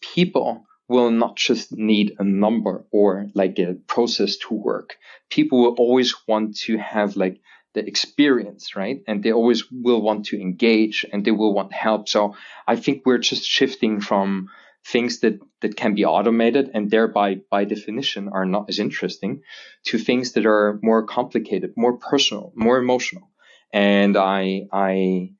People 0.00 0.64
will 0.90 1.12
not 1.12 1.36
just 1.36 1.70
need 1.70 2.16
a 2.18 2.24
number 2.24 2.84
or 2.90 3.28
like 3.34 3.58
a 3.60 3.74
process 3.86 4.36
to 4.38 4.54
work. 4.54 4.96
People 5.30 5.60
will 5.62 5.74
always 5.74 6.12
want 6.26 6.56
to 6.56 6.76
have 6.78 7.16
like 7.16 7.40
the 7.74 7.86
experience, 7.86 8.74
right? 8.74 9.00
And 9.06 9.22
they 9.22 9.32
always 9.32 9.70
will 9.70 10.02
want 10.02 10.26
to 10.26 10.40
engage 10.40 11.06
and 11.12 11.24
they 11.24 11.30
will 11.30 11.54
want 11.54 11.72
help. 11.72 12.08
So 12.08 12.34
I 12.66 12.74
think 12.74 13.02
we're 13.06 13.18
just 13.18 13.44
shifting 13.44 14.00
from 14.00 14.48
things 14.84 15.20
that, 15.20 15.38
that 15.60 15.76
can 15.76 15.94
be 15.94 16.04
automated 16.04 16.72
and 16.74 16.90
thereby 16.90 17.36
by 17.48 17.64
definition 17.64 18.28
are 18.28 18.46
not 18.46 18.68
as 18.68 18.80
interesting 18.80 19.42
to 19.84 19.96
things 19.96 20.32
that 20.32 20.44
are 20.44 20.80
more 20.82 21.06
complicated, 21.06 21.74
more 21.76 21.98
personal, 21.98 22.52
more 22.56 22.78
emotional. 22.78 23.30
And 23.72 24.16
I, 24.16 24.66
I, 24.72 25.34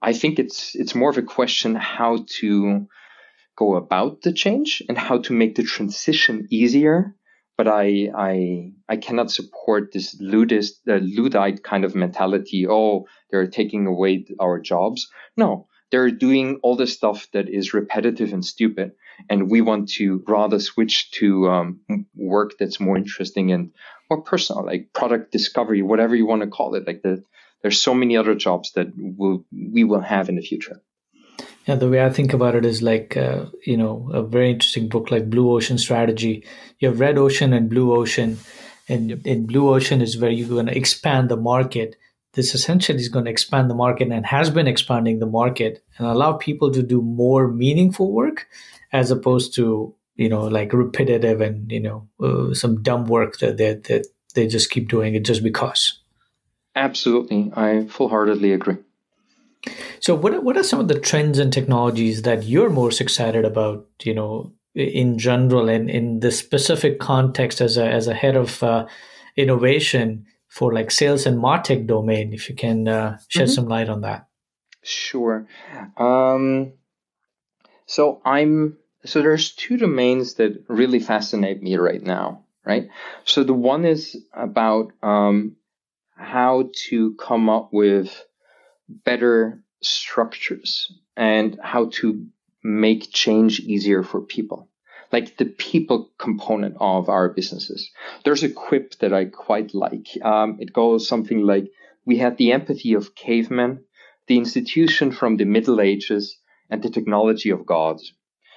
I 0.00 0.14
think 0.14 0.38
it's, 0.38 0.74
it's 0.74 0.94
more 0.94 1.10
of 1.10 1.18
a 1.18 1.22
question 1.22 1.74
how 1.74 2.24
to 2.40 2.88
go 3.58 3.74
about 3.76 4.22
the 4.22 4.32
change 4.32 4.82
and 4.88 4.96
how 4.96 5.18
to 5.18 5.32
make 5.32 5.56
the 5.56 5.64
transition 5.64 6.46
easier. 6.50 7.14
But 7.56 7.66
I, 7.66 8.08
I, 8.16 8.72
I 8.88 8.96
cannot 8.98 9.32
support 9.32 9.90
this 9.92 10.14
ludist, 10.20 10.74
uh, 10.88 11.00
Luddite 11.02 11.64
kind 11.64 11.84
of 11.84 11.96
mentality. 11.96 12.68
Oh, 12.68 13.06
they're 13.30 13.48
taking 13.48 13.86
away 13.86 14.26
our 14.40 14.60
jobs. 14.60 15.08
No, 15.36 15.66
they're 15.90 16.12
doing 16.12 16.60
all 16.62 16.76
the 16.76 16.86
stuff 16.86 17.26
that 17.32 17.48
is 17.48 17.74
repetitive 17.74 18.32
and 18.32 18.44
stupid. 18.44 18.92
And 19.28 19.50
we 19.50 19.60
want 19.60 19.88
to 19.94 20.22
rather 20.28 20.60
switch 20.60 21.10
to 21.18 21.50
um, 21.50 21.80
work 22.14 22.52
that's 22.60 22.78
more 22.78 22.96
interesting 22.96 23.50
and 23.50 23.72
more 24.08 24.22
personal, 24.22 24.64
like 24.64 24.92
product 24.92 25.32
discovery, 25.32 25.82
whatever 25.82 26.14
you 26.14 26.26
want 26.26 26.42
to 26.42 26.48
call 26.48 26.76
it. 26.76 26.86
Like 26.86 27.02
the, 27.02 27.24
there's 27.62 27.82
so 27.82 27.92
many 27.92 28.16
other 28.16 28.36
jobs 28.36 28.70
that 28.76 28.92
will, 28.96 29.44
we 29.50 29.82
will 29.82 30.00
have 30.00 30.28
in 30.28 30.36
the 30.36 30.42
future. 30.42 30.80
Yeah, 31.68 31.76
the 31.76 31.88
way 31.88 32.04
I 32.04 32.10
think 32.10 32.32
about 32.32 32.56
it 32.56 32.64
is 32.64 32.82
like, 32.82 33.16
uh, 33.16 33.44
you 33.64 33.76
know, 33.76 34.10
a 34.12 34.22
very 34.22 34.50
interesting 34.50 34.88
book 34.88 35.10
like 35.10 35.30
Blue 35.30 35.52
Ocean 35.52 35.78
Strategy. 35.78 36.44
You 36.80 36.88
have 36.88 36.98
Red 36.98 37.18
Ocean 37.18 37.52
and 37.52 37.68
Blue 37.70 37.94
Ocean. 37.94 38.38
And 38.88 39.10
yep. 39.10 39.20
in 39.24 39.46
Blue 39.46 39.68
Ocean 39.72 40.00
is 40.00 40.18
where 40.18 40.30
you're 40.30 40.48
going 40.48 40.66
to 40.66 40.76
expand 40.76 41.28
the 41.28 41.36
market 41.36 41.96
this 42.34 42.54
essentially 42.54 42.98
is 42.98 43.08
going 43.08 43.24
to 43.24 43.30
expand 43.30 43.70
the 43.70 43.74
market 43.74 44.08
and 44.12 44.24
has 44.26 44.50
been 44.50 44.68
expanding 44.68 45.18
the 45.18 45.26
market 45.26 45.82
and 45.96 46.06
allow 46.06 46.34
people 46.34 46.70
to 46.70 46.82
do 46.82 47.00
more 47.00 47.48
meaningful 47.48 48.12
work 48.12 48.46
as 48.92 49.10
opposed 49.10 49.54
to 49.54 49.94
you 50.14 50.28
know 50.28 50.42
like 50.44 50.72
repetitive 50.72 51.40
and 51.40 51.70
you 51.72 51.80
know 51.80 52.08
uh, 52.22 52.54
some 52.54 52.82
dumb 52.82 53.06
work 53.06 53.38
that 53.38 53.56
they, 53.56 53.74
that 53.74 54.06
they 54.34 54.46
just 54.46 54.70
keep 54.70 54.88
doing 54.88 55.14
it 55.14 55.24
just 55.24 55.42
because 55.42 56.00
absolutely 56.76 57.50
i 57.56 57.84
full-heartedly 57.86 58.52
agree 58.52 58.76
so 60.00 60.14
what 60.14 60.42
what 60.42 60.56
are 60.56 60.62
some 60.62 60.80
of 60.80 60.88
the 60.88 60.98
trends 60.98 61.38
and 61.38 61.52
technologies 61.52 62.22
that 62.22 62.44
you're 62.44 62.70
most 62.70 63.00
excited 63.00 63.44
about 63.44 63.86
you 64.02 64.14
know 64.14 64.52
in 64.74 65.18
general 65.18 65.68
and 65.68 65.90
in 65.90 66.20
the 66.20 66.30
specific 66.30 67.00
context 67.00 67.60
as 67.60 67.76
a 67.76 67.88
as 67.88 68.06
a 68.06 68.14
head 68.14 68.36
of 68.36 68.62
uh, 68.62 68.86
innovation 69.36 70.24
for 70.48 70.72
like 70.72 70.90
sales 70.90 71.26
and 71.26 71.38
martech 71.38 71.86
domain 71.86 72.32
if 72.32 72.48
you 72.48 72.54
can 72.54 72.88
uh, 72.88 73.18
shed 73.28 73.44
mm-hmm. 73.44 73.52
some 73.52 73.68
light 73.68 73.88
on 73.88 74.00
that? 74.02 74.26
Sure. 74.82 75.46
Um, 75.96 76.72
so 77.86 78.20
i'm 78.24 78.78
so 79.04 79.22
there's 79.22 79.52
two 79.52 79.76
domains 79.76 80.34
that 80.34 80.64
really 80.68 81.00
fascinate 81.00 81.62
me 81.62 81.76
right 81.76 82.02
now 82.02 82.44
right? 82.68 82.88
So 83.24 83.42
the 83.42 83.54
one 83.54 83.84
is 83.84 84.16
about 84.34 84.92
um, 85.02 85.56
how 86.14 86.68
to 86.88 87.14
come 87.14 87.48
up 87.48 87.70
with 87.72 88.24
better 88.88 89.62
structures 89.82 90.92
and 91.16 91.58
how 91.62 91.86
to 91.86 92.26
make 92.62 93.12
change 93.12 93.60
easier 93.60 94.02
for 94.02 94.20
people 94.20 94.68
like 95.12 95.36
the 95.36 95.46
people 95.46 96.10
component 96.18 96.76
of 96.80 97.08
our 97.08 97.28
businesses. 97.28 97.90
There's 98.24 98.42
a 98.42 98.50
quip 98.50 98.98
that 98.98 99.12
I 99.12 99.26
quite 99.26 99.74
like. 99.74 100.06
Um, 100.22 100.58
it 100.60 100.72
goes 100.72 101.08
something 101.08 101.42
like, 101.42 101.70
"We 102.04 102.18
had 102.18 102.36
the 102.36 102.52
empathy 102.52 102.94
of 102.94 103.14
cavemen, 103.14 103.84
the 104.26 104.36
institution 104.36 105.12
from 105.12 105.36
the 105.36 105.44
Middle 105.44 105.80
Ages, 105.80 106.36
and 106.70 106.82
the 106.82 106.90
technology 106.90 107.50
of 107.50 107.66
gods." 107.66 108.12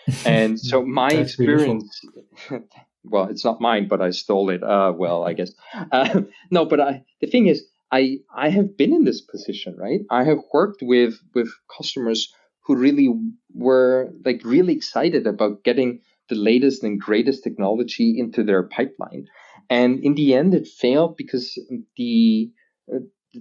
And 0.26 0.60
so 0.60 0.84
my 0.84 1.10
experience. 1.10 2.02
well, 3.04 3.26
it's 3.26 3.46
not 3.46 3.62
mine, 3.62 3.88
but 3.88 4.02
I 4.02 4.10
stole 4.12 4.50
it. 4.50 4.64
Uh, 4.64 4.94
well, 4.96 5.24
I 5.24 5.34
guess. 5.34 5.52
Uh, 5.92 6.22
no, 6.52 6.66
but 6.66 6.80
I, 6.80 7.04
the 7.22 7.28
thing 7.28 7.48
is, 7.48 7.64
I 7.92 8.20
I 8.34 8.50
have 8.50 8.78
been 8.78 8.94
in 8.94 9.04
this 9.04 9.22
position, 9.22 9.76
right? 9.78 10.02
I 10.10 10.24
have 10.24 10.40
worked 10.54 10.82
with 10.82 11.20
with 11.34 11.50
customers 11.78 12.34
who 12.66 12.76
really 12.76 13.10
were 13.54 14.12
like 14.24 14.42
really 14.46 14.74
excited 14.74 15.28
about 15.28 15.64
getting 15.64 16.02
the 16.30 16.36
latest 16.36 16.84
and 16.84 17.00
greatest 17.00 17.44
technology 17.44 18.18
into 18.18 18.44
their 18.44 18.64
pipeline. 18.64 19.28
And 19.70 20.04
in 20.04 20.16
the 20.16 20.34
end, 20.34 20.54
it 20.54 20.68
failed 20.68 21.18
because 21.18 21.58
the 21.98 22.52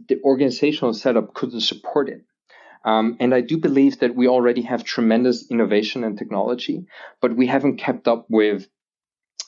the 0.09 0.21
organizational 0.25 0.95
setup 0.95 1.35
couldn't 1.35 1.61
support 1.61 2.09
it. 2.09 2.23
Um, 2.85 3.17
and 3.21 3.35
I 3.35 3.41
do 3.43 3.59
believe 3.59 3.99
that 3.99 4.15
we 4.15 4.29
already 4.29 4.63
have 4.63 4.85
tremendous 4.85 5.51
innovation 5.51 6.03
and 6.05 6.17
technology, 6.17 6.87
but 7.21 7.37
we 7.37 7.47
haven't 7.47 7.77
kept 7.77 8.09
up 8.09 8.27
with 8.31 8.69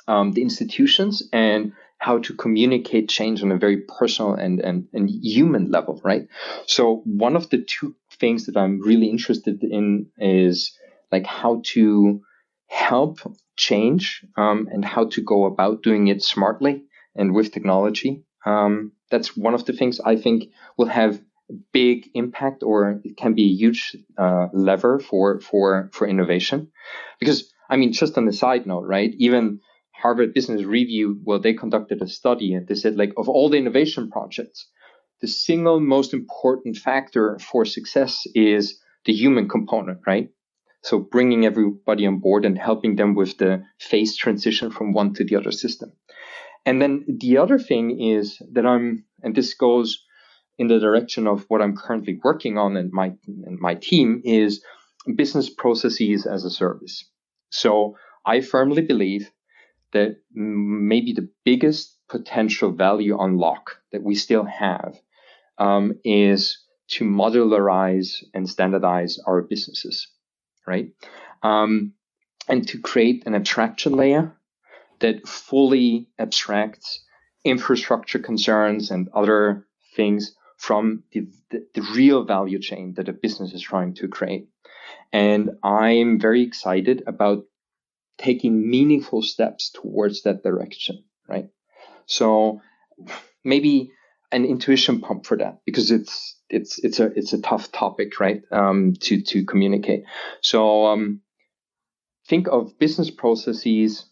um, 0.07 0.33
the 0.33 0.43
institutions 0.43 1.23
and 1.33 1.73
how 2.03 2.19
to 2.19 2.35
communicate 2.35 3.09
change 3.09 3.45
on 3.45 3.53
a 3.53 3.57
very 3.57 3.83
personal 3.83 4.35
and, 4.35 4.59
and, 4.59 4.88
and 4.93 5.09
human 5.09 5.71
level, 5.71 6.01
right? 6.03 6.27
So 6.67 7.01
one 7.05 7.37
of 7.37 7.49
the 7.51 7.59
two 7.59 7.95
things 8.19 8.47
that 8.47 8.57
I'm 8.57 8.81
really 8.81 9.07
interested 9.07 9.62
in 9.62 10.07
is 10.19 10.77
like 11.12 11.25
how 11.25 11.62
to 11.75 12.21
help 12.67 13.21
change 13.57 14.27
um, 14.37 14.67
and 14.73 14.85
how 14.85 15.05
to 15.11 15.23
go 15.23 15.45
about 15.45 15.85
doing 15.85 16.09
it 16.09 16.25
smartly 16.25 16.83
and 17.15 17.33
with 17.37 17.53
technology. 17.53 18.25
Um, 18.45 18.91
that's 19.09 19.37
one 19.37 19.55
of 19.55 19.65
the 19.67 19.73
things 19.73 20.01
I 20.01 20.17
think 20.17 20.47
will 20.77 20.88
have 20.88 21.23
big 21.73 22.09
impact 22.15 22.65
or 22.65 23.01
it 23.05 23.17
can 23.17 23.35
be 23.35 23.45
a 23.45 23.55
huge 23.55 23.95
uh, 24.19 24.49
lever 24.53 24.99
for 24.99 25.38
for 25.41 25.91
for 25.93 26.07
innovation 26.07 26.73
because 27.21 27.53
i 27.69 27.77
mean 27.77 27.93
just 27.93 28.17
on 28.17 28.25
the 28.25 28.33
side 28.33 28.67
note 28.67 28.87
right 28.87 29.12
even 29.19 29.61
harvard 30.03 30.35
business 30.35 30.65
review 30.65 31.21
well 31.25 31.41
they 31.41 31.55
conducted 31.55 32.03
a 32.03 32.07
study 32.07 32.55
and 32.55 32.67
they 32.67 32.75
said 32.75 32.97
like 32.97 33.12
of 33.17 33.29
all 33.29 33.49
the 33.49 33.59
innovation 33.59 34.11
projects 34.11 34.69
the 35.21 35.29
single 35.29 35.79
most 35.81 36.12
important 36.12 36.77
factor 36.77 37.38
for 37.38 37.65
success 37.65 38.23
is 38.35 38.81
the 39.05 39.12
human 39.12 39.49
component 39.49 39.99
right 40.07 40.31
so 40.83 40.99
bringing 40.99 41.47
everybody 41.47 42.07
on 42.07 42.19
board 42.19 42.45
and 42.45 42.59
helping 42.59 42.97
them 42.97 43.15
with 43.15 43.38
the 43.38 43.65
phase 43.79 44.17
transition 44.17 44.71
from 44.71 44.93
one 44.93 45.15
to 45.15 45.25
the 45.25 45.37
other 45.37 45.53
system. 45.53 45.93
And 46.67 46.83
then 46.83 47.05
the 47.07 47.38
other 47.38 47.59
thing 47.59 48.01
is 48.01 48.41
that 48.53 48.67
I'm, 48.67 49.05
and 49.23 49.35
this 49.35 49.55
goes 49.55 50.05
in 50.59 50.67
the 50.67 50.81
direction 50.81 51.27
of 51.27 51.45
what 51.49 51.62
I'm 51.62 51.77
currently 51.77 52.21
working 52.23 52.59
on 52.59 52.77
and 52.77 52.93
my 52.93 53.12
and 53.27 53.59
my 53.59 53.75
team 53.75 54.23
is 54.25 54.62
business 55.17 55.49
processes 55.49 56.27
as 56.27 56.45
a 56.45 56.51
service. 56.51 57.05
So 57.51 57.97
I 58.27 58.41
firmly 58.41 58.83
believe 58.83 59.31
that 59.92 60.16
maybe 60.33 61.12
the 61.12 61.28
biggest 61.44 61.96
potential 62.09 62.72
value 62.72 63.18
unlock 63.20 63.78
that 63.92 64.02
we 64.02 64.14
still 64.14 64.44
have 64.44 64.96
um, 65.59 65.98
is 66.05 66.59
to 66.88 67.05
modularize 67.05 68.22
and 68.35 68.48
standardize 68.48 69.18
our 69.26 69.42
businesses 69.42 70.09
right? 70.66 70.88
Um, 71.42 71.94
and 72.48 72.66
to 72.68 72.81
create 72.81 73.24
an 73.26 73.35
abstraction 73.35 73.92
layer 73.94 74.37
that 75.00 75.26
fully 75.26 76.09
abstracts 76.18 77.05
infrastructure 77.44 78.18
concerns 78.18 78.90
and 78.90 79.09
other 79.14 79.66
things 79.96 80.35
from 80.59 81.02
the, 81.12 81.26
the, 81.50 81.66
the, 81.74 81.83
real 81.94 82.24
value 82.24 82.61
chain 82.61 82.94
that 82.94 83.09
a 83.09 83.12
business 83.12 83.52
is 83.52 83.62
trying 83.62 83.94
to 83.94 84.07
create. 84.07 84.46
And 85.12 85.50
I'm 85.64 86.20
very 86.20 86.42
excited 86.42 87.02
about 87.07 87.44
taking 88.23 88.71
meaningful 88.71 89.23
steps 89.23 89.71
towards 89.71 90.23
that 90.23 90.43
direction, 90.43 91.03
right? 91.29 91.49
So 92.07 92.61
maybe 93.45 93.91
an 94.31 94.45
intuition 94.45 95.01
pump 95.01 95.27
for 95.27 95.37
that 95.37 95.59
because 95.67 95.91
it's 95.91 96.39
it's 96.49 96.79
it's 96.79 97.01
a 97.01 97.07
it's 97.17 97.33
a 97.33 97.43
tough 97.43 97.73
topic, 97.73 98.21
right? 98.21 98.43
Um, 98.51 98.95
to 99.01 99.21
to 99.21 99.45
communicate. 99.45 100.05
So 100.41 100.87
um, 100.87 101.21
think 102.29 102.49
of 102.49 102.79
business 102.79 103.11
processes 103.11 104.07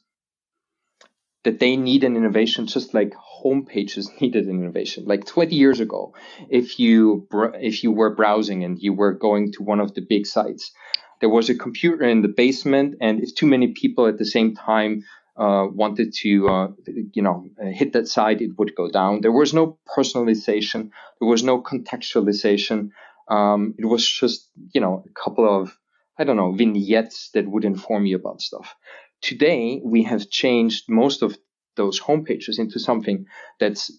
that 1.45 1.59
they 1.59 1.77
need 1.77 2.05
an 2.05 2.17
innovation 2.17 2.67
just 2.67 2.93
like 2.93 3.15
homepages 3.43 4.09
needed 4.21 4.47
an 4.47 4.61
innovation 4.61 5.05
like 5.07 5.25
20 5.25 5.55
years 5.55 5.81
ago 5.81 6.13
if 6.51 6.79
you 6.79 7.27
if 7.55 7.83
you 7.83 7.93
were 7.93 8.15
browsing 8.15 8.63
and 8.65 8.79
you 8.79 8.93
were 8.93 9.15
going 9.15 9.53
to 9.53 9.63
one 9.63 9.81
of 9.81 9.95
the 9.95 10.03
big 10.03 10.27
sites 10.27 10.73
there 11.21 11.29
was 11.29 11.49
a 11.49 11.55
computer 11.55 12.05
in 12.05 12.23
the 12.23 12.29
basement 12.29 12.97
and 13.01 13.23
if 13.23 13.35
too 13.35 13.47
many 13.47 13.69
people 13.69 14.07
at 14.07 14.19
the 14.19 14.25
same 14.25 14.55
time 14.55 15.05
uh, 15.37 15.67
wanted 15.73 16.13
to 16.13 16.49
uh, 16.49 16.69
you 17.13 17.23
know 17.23 17.49
hit 17.73 17.93
that 17.93 18.09
site 18.09 18.43
it 18.43 18.59
would 18.59 18.75
go 18.75 18.91
down. 18.91 19.21
There 19.21 19.33
was 19.33 19.55
no 19.55 19.79
personalization. 19.97 20.91
There 21.19 21.29
was 21.29 21.43
no 21.43 21.63
contextualization. 21.63 22.91
Um, 23.29 23.75
it 23.79 23.87
was 23.87 24.07
just 24.07 24.51
you 24.75 24.81
know 24.81 25.05
a 25.09 25.13
couple 25.23 25.49
of 25.49 25.77
i 26.19 26.25
don't 26.25 26.37
know 26.37 26.53
vignettes 26.53 27.31
that 27.33 27.49
would 27.49 27.65
inform 27.65 28.07
you 28.07 28.17
about 28.17 28.43
stuff. 28.43 28.75
Today, 29.23 29.81
we 29.85 30.03
have 30.05 30.31
changed 30.31 30.85
most 30.89 31.23
of 31.23 31.39
those 31.77 32.01
homepages 32.01 32.59
into 32.59 32.79
something 32.79 33.27
that's 33.59 33.91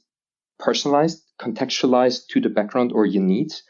personalized, 0.60 1.24
contextualized 1.40 2.28
to 2.30 2.42
the 2.42 2.50
background 2.50 2.92
or 2.92 3.06
your 3.06 3.24
needs. 3.24 3.64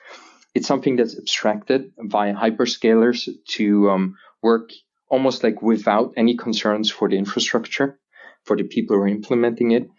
It's 0.54 0.68
something 0.68 0.98
that's 0.98 1.18
abstracted 1.18 1.94
via 1.98 2.34
hyperscalers 2.34 3.30
to 3.56 3.90
um, 3.90 4.16
work 4.42 4.72
almost 5.10 5.44
like 5.44 5.62
without 5.62 6.14
any 6.18 6.38
concerns 6.38 6.90
for 6.90 7.10
the 7.10 7.18
infrastructure, 7.18 8.00
for 8.44 8.58
the 8.58 8.64
people 8.64 8.96
who 8.96 9.04
are 9.04 9.08
implementing 9.08 9.72
it. 9.72 9.90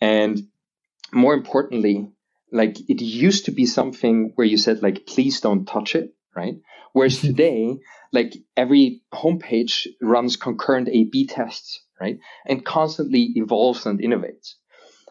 And 0.00 0.48
more 1.12 1.34
importantly, 1.34 2.10
like 2.52 2.78
it 2.88 3.00
used 3.00 3.44
to 3.46 3.52
be 3.52 3.66
something 3.66 4.32
where 4.34 4.46
you 4.46 4.56
said 4.56 4.82
like, 4.82 5.06
please 5.06 5.40
don't 5.40 5.66
touch 5.66 5.94
it, 5.94 6.14
right? 6.34 6.54
Whereas 6.92 7.20
today, 7.20 7.78
like 8.12 8.34
every 8.56 9.02
homepage 9.12 9.86
runs 10.00 10.36
concurrent 10.36 10.88
A 10.88 11.04
B 11.04 11.26
tests, 11.26 11.84
right? 12.00 12.18
And 12.46 12.64
constantly 12.64 13.32
evolves 13.36 13.86
and 13.86 14.00
innovates. 14.00 14.54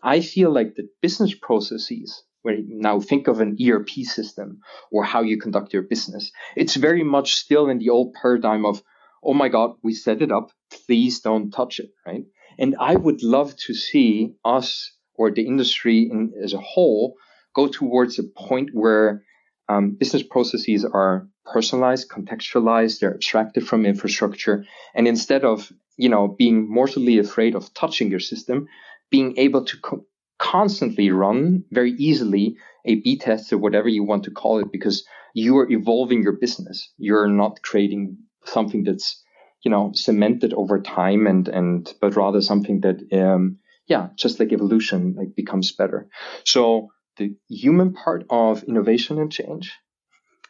I 0.03 0.21
feel 0.21 0.51
like 0.51 0.75
the 0.75 0.89
business 1.01 1.33
processes, 1.33 2.23
now 2.45 2.99
think 2.99 3.27
of 3.27 3.41
an 3.41 3.57
ERP 3.61 3.89
system 4.03 4.59
or 4.91 5.03
how 5.03 5.21
you 5.21 5.39
conduct 5.39 5.73
your 5.73 5.83
business, 5.83 6.31
it's 6.55 6.75
very 6.75 7.03
much 7.03 7.33
still 7.33 7.69
in 7.69 7.79
the 7.79 7.89
old 7.89 8.13
paradigm 8.13 8.65
of, 8.65 8.81
oh 9.23 9.33
my 9.33 9.49
God, 9.49 9.71
we 9.83 9.93
set 9.93 10.21
it 10.21 10.31
up, 10.31 10.51
please 10.85 11.19
don't 11.19 11.51
touch 11.51 11.79
it, 11.79 11.91
right? 12.05 12.25
And 12.57 12.75
I 12.79 12.95
would 12.95 13.23
love 13.23 13.55
to 13.67 13.73
see 13.73 14.33
us 14.43 14.91
or 15.15 15.31
the 15.31 15.45
industry 15.45 16.09
in, 16.09 16.33
as 16.41 16.53
a 16.53 16.59
whole 16.59 17.15
go 17.53 17.67
towards 17.67 18.19
a 18.19 18.23
point 18.23 18.69
where 18.73 19.23
um, 19.67 19.91
business 19.91 20.23
processes 20.23 20.85
are 20.85 21.27
personalized, 21.45 22.09
contextualized, 22.09 22.99
they're 22.99 23.13
abstracted 23.13 23.67
from 23.67 23.85
infrastructure. 23.85 24.65
And 24.95 25.07
instead 25.07 25.43
of, 25.43 25.71
you 25.97 26.09
know, 26.09 26.27
being 26.27 26.69
mortally 26.69 27.19
afraid 27.19 27.55
of 27.55 27.73
touching 27.73 28.09
your 28.09 28.19
system, 28.19 28.67
being 29.09 29.37
able 29.37 29.65
to 29.65 29.77
co- 29.77 30.05
constantly 30.39 31.11
run 31.11 31.63
very 31.69 31.91
easily 31.91 32.55
a 32.85 32.95
B 32.95 33.17
test 33.17 33.53
or 33.53 33.57
whatever 33.57 33.87
you 33.87 34.03
want 34.03 34.23
to 34.23 34.31
call 34.31 34.59
it, 34.59 34.71
because 34.71 35.05
you 35.35 35.57
are 35.57 35.69
evolving 35.69 36.23
your 36.23 36.37
business. 36.37 36.91
You're 36.97 37.27
not 37.27 37.61
creating 37.61 38.17
something 38.45 38.83
that's, 38.83 39.21
you 39.63 39.69
know, 39.69 39.91
cemented 39.93 40.53
over 40.53 40.81
time 40.81 41.27
and, 41.27 41.47
and, 41.47 41.93
but 42.01 42.15
rather 42.15 42.41
something 42.41 42.81
that, 42.81 43.01
um, 43.13 43.59
yeah, 43.85 44.09
just 44.15 44.39
like 44.39 44.53
evolution, 44.53 45.15
like 45.17 45.35
becomes 45.35 45.73
better. 45.73 46.07
So 46.45 46.89
the 47.17 47.35
human 47.49 47.93
part 47.93 48.25
of 48.29 48.63
innovation 48.63 49.19
and 49.19 49.31
change 49.31 49.73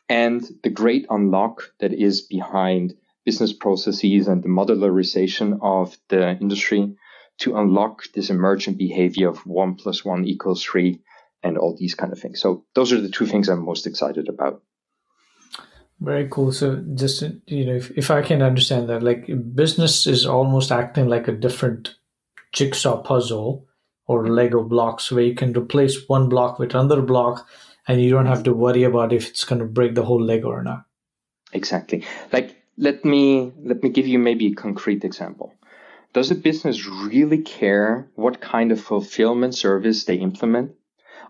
and 0.08 0.48
the 0.64 0.70
great 0.70 1.08
unlock 1.10 1.64
that 1.80 1.94
is 1.94 2.22
behind 2.22 2.94
business 3.26 3.54
processes 3.54 4.28
and 4.28 4.44
the 4.44 4.50
modularization 4.50 5.60
of 5.62 5.98
the 6.10 6.38
industry 6.38 6.96
to 7.40 7.58
unlock 7.58 8.04
this 8.14 8.30
emergent 8.30 8.78
behavior 8.78 9.30
of 9.30 9.46
one 9.46 9.76
plus 9.76 10.04
one 10.04 10.26
equals 10.26 10.64
three 10.64 11.02
and 11.42 11.58
all 11.58 11.76
these 11.78 11.96
kind 11.96 12.12
of 12.12 12.20
things. 12.20 12.42
So 12.42 12.66
those 12.76 12.92
are 12.92 13.02
the 13.02 13.10
two 13.10 13.26
things 13.26 13.48
I'm 13.48 13.64
most 13.64 13.88
excited 13.88 14.28
about. 14.28 14.62
Very 16.02 16.28
cool. 16.30 16.52
So 16.52 16.84
just 16.96 17.24
you 17.48 17.66
know, 17.66 17.76
if, 17.76 17.92
if 17.92 18.12
I 18.12 18.22
can 18.22 18.42
understand 18.42 18.90
that, 18.90 19.04
like 19.04 19.30
business 19.54 20.08
is 20.08 20.26
almost 20.26 20.72
acting 20.72 21.08
like 21.08 21.28
a 21.28 21.34
different 21.34 21.96
jigsaw 22.54 23.02
puzzle 23.02 23.66
or 24.08 24.28
Lego 24.28 24.64
blocks 24.64 25.12
where 25.12 25.24
you 25.24 25.36
can 25.36 25.54
replace 25.58 26.08
one 26.08 26.30
block 26.30 26.58
with 26.58 26.74
another 26.74 27.02
block 27.02 27.48
and 27.88 28.02
you 28.02 28.10
don't 28.10 28.26
have 28.26 28.44
to 28.44 28.54
worry 28.54 28.84
about 28.84 29.14
if 29.14 29.30
it's 29.30 29.44
going 29.44 29.60
to 29.60 29.66
break 29.66 29.96
the 29.96 30.04
whole 30.04 30.22
Lego 30.22 30.48
or 30.48 30.64
not. 30.64 30.86
Exactly. 31.54 32.06
Like 32.32 32.56
let 32.78 33.04
me 33.04 33.52
let 33.64 33.84
me 33.84 33.90
give 33.90 34.08
you 34.08 34.20
maybe 34.20 34.48
a 34.48 34.56
concrete 34.56 35.04
example. 35.04 35.54
Does 36.14 36.32
a 36.32 36.36
business 36.36 36.88
really 36.88 37.40
care 37.40 38.10
what 38.16 38.42
kind 38.42 38.72
of 38.72 38.82
fulfillment 38.82 39.56
service 39.56 40.06
they 40.06 40.16
implement? 40.16 40.72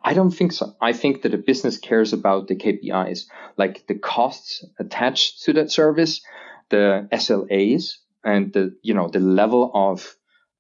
I 0.03 0.13
don't 0.13 0.31
think 0.31 0.53
so. 0.53 0.73
I 0.79 0.93
think 0.93 1.23
that 1.23 1.33
a 1.33 1.37
business 1.37 1.77
cares 1.77 2.13
about 2.13 2.47
the 2.47 2.55
KPIs, 2.55 3.25
like 3.57 3.85
the 3.87 3.95
costs 3.95 4.63
attached 4.79 5.43
to 5.43 5.53
that 5.53 5.71
service, 5.71 6.21
the 6.69 7.09
SLAs, 7.11 7.95
and 8.23 8.53
the 8.53 8.77
you 8.81 8.93
know 8.93 9.09
the 9.09 9.19
level 9.19 9.71
of 9.73 10.15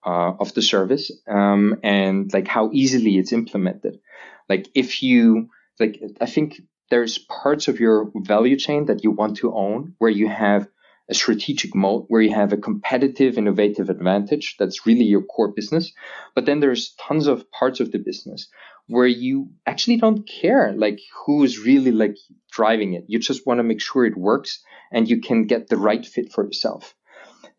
uh, 0.05 0.33
of 0.39 0.53
the 0.53 0.61
service 0.61 1.11
um, 1.27 1.79
and 1.83 2.31
like 2.33 2.47
how 2.47 2.69
easily 2.73 3.17
it's 3.17 3.33
implemented. 3.33 3.99
Like 4.47 4.67
if 4.73 5.03
you 5.03 5.49
like, 5.79 6.01
I 6.19 6.25
think 6.25 6.61
there's 6.89 7.17
parts 7.17 7.67
of 7.67 7.79
your 7.79 8.11
value 8.15 8.57
chain 8.57 8.85
that 8.85 9.03
you 9.03 9.11
want 9.11 9.37
to 9.37 9.53
own 9.53 9.95
where 9.99 10.11
you 10.11 10.27
have 10.27 10.67
a 11.09 11.13
strategic 11.13 11.73
moat 11.73 12.05
where 12.07 12.21
you 12.21 12.33
have 12.33 12.53
a 12.53 12.57
competitive 12.57 13.37
innovative 13.37 13.89
advantage 13.89 14.55
that's 14.59 14.85
really 14.85 15.05
your 15.05 15.23
core 15.23 15.51
business. 15.51 15.91
But 16.35 16.45
then 16.45 16.59
there's 16.59 16.93
tons 16.99 17.27
of 17.27 17.49
parts 17.51 17.79
of 17.79 17.91
the 17.91 17.97
business 17.97 18.47
where 18.87 19.07
you 19.07 19.49
actually 19.65 19.97
don't 19.97 20.27
care 20.27 20.73
like 20.73 20.99
who 21.25 21.43
is 21.43 21.59
really 21.59 21.91
like 21.91 22.17
driving 22.51 22.93
it. 22.93 23.05
You 23.07 23.19
just 23.19 23.45
want 23.45 23.59
to 23.59 23.63
make 23.63 23.81
sure 23.81 24.05
it 24.05 24.17
works 24.17 24.63
and 24.91 25.09
you 25.09 25.21
can 25.21 25.45
get 25.45 25.67
the 25.67 25.77
right 25.77 26.05
fit 26.05 26.31
for 26.31 26.45
yourself 26.45 26.95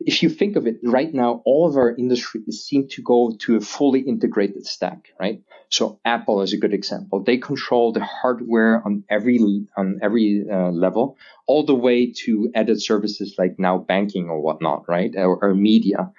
if 0.01 0.23
you 0.23 0.31
think 0.31 0.57
of 0.57 0.67
it 0.67 0.77
right 0.83 1.13
now, 1.13 1.43
all 1.45 1.69
of 1.69 1.77
our 1.77 1.95
industries 1.95 2.65
seem 2.65 2.89
to 2.89 3.03
go 3.03 3.37
to 3.41 3.57
a 3.57 3.61
fully 3.61 4.01
integrated 4.01 4.67
stack, 4.67 5.09
right? 5.21 5.43
So 5.69 6.01
Apple 6.05 6.41
is 6.43 6.53
a 6.53 6.57
good 6.57 6.73
example. 6.73 7.23
They 7.23 7.37
control 7.37 7.93
the 7.93 8.03
hardware 8.03 8.83
on 8.85 9.05
every 9.11 9.39
on 9.77 10.01
every 10.03 10.45
uh, 10.51 10.71
level, 10.71 11.19
all 11.47 11.65
the 11.65 11.75
way 11.75 12.13
to 12.25 12.51
added 12.55 12.83
services 12.83 13.35
like 13.39 13.59
now 13.59 13.79
banking 13.79 14.31
or 14.31 14.41
whatnot, 14.41 14.89
right? 14.89 15.15
Or, 15.17 15.39
or 15.45 15.55
media. 15.55 16.13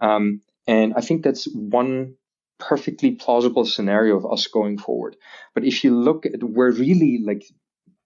Um, 0.00 0.40
and 0.66 0.94
I 0.96 1.02
think 1.02 1.22
that's 1.22 1.44
one 1.44 2.14
perfectly 2.58 3.12
plausible 3.12 3.64
scenario 3.64 4.16
of 4.16 4.30
us 4.30 4.46
going 4.46 4.78
forward. 4.78 5.16
But 5.54 5.64
if 5.64 5.84
you 5.84 5.98
look 5.98 6.26
at 6.26 6.42
where 6.42 6.70
really 6.70 7.20
like 7.24 7.44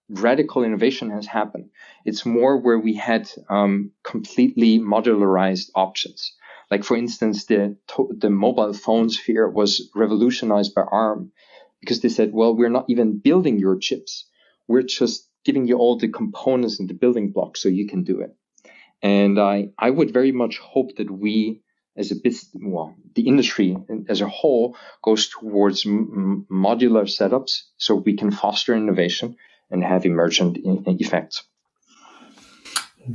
radical 0.09 0.63
innovation 0.63 1.09
has 1.11 1.25
happened. 1.25 1.69
It's 2.05 2.25
more 2.25 2.57
where 2.57 2.79
we 2.79 2.93
had 2.93 3.29
um, 3.49 3.91
completely 4.03 4.79
modularized 4.79 5.69
options. 5.75 6.33
Like 6.71 6.83
for 6.83 6.97
instance, 6.97 7.45
the 7.45 7.77
the 8.17 8.29
mobile 8.29 8.73
phone 8.73 9.09
sphere 9.09 9.47
was 9.49 9.89
revolutionized 9.95 10.73
by 10.73 10.81
ARM 10.81 11.31
because 11.79 12.01
they 12.01 12.09
said, 12.09 12.33
well, 12.33 12.55
we're 12.55 12.69
not 12.69 12.85
even 12.89 13.19
building 13.19 13.59
your 13.59 13.77
chips. 13.77 14.25
We're 14.67 14.81
just 14.81 15.29
giving 15.43 15.67
you 15.67 15.77
all 15.77 15.97
the 15.97 16.07
components 16.07 16.79
and 16.79 16.89
the 16.89 16.95
building 16.95 17.31
blocks 17.31 17.61
so 17.61 17.69
you 17.69 17.87
can 17.87 18.03
do 18.03 18.21
it. 18.21 18.35
And 19.03 19.39
I, 19.39 19.69
I 19.77 19.91
would 19.91 20.11
very 20.11 20.31
much 20.31 20.57
hope 20.57 20.95
that 20.97 21.11
we 21.11 21.61
as 21.95 22.11
a 22.11 22.15
business, 22.15 22.49
well, 22.53 22.95
the 23.13 23.27
industry 23.27 23.77
as 24.09 24.21
a 24.21 24.27
whole 24.27 24.75
goes 25.01 25.29
towards 25.29 25.83
modular 25.85 27.05
setups 27.05 27.61
so 27.77 27.95
we 27.95 28.17
can 28.17 28.31
foster 28.31 28.75
innovation 28.75 29.37
and 29.71 29.83
have 29.83 30.05
emergent 30.05 30.57
effects. 30.63 31.43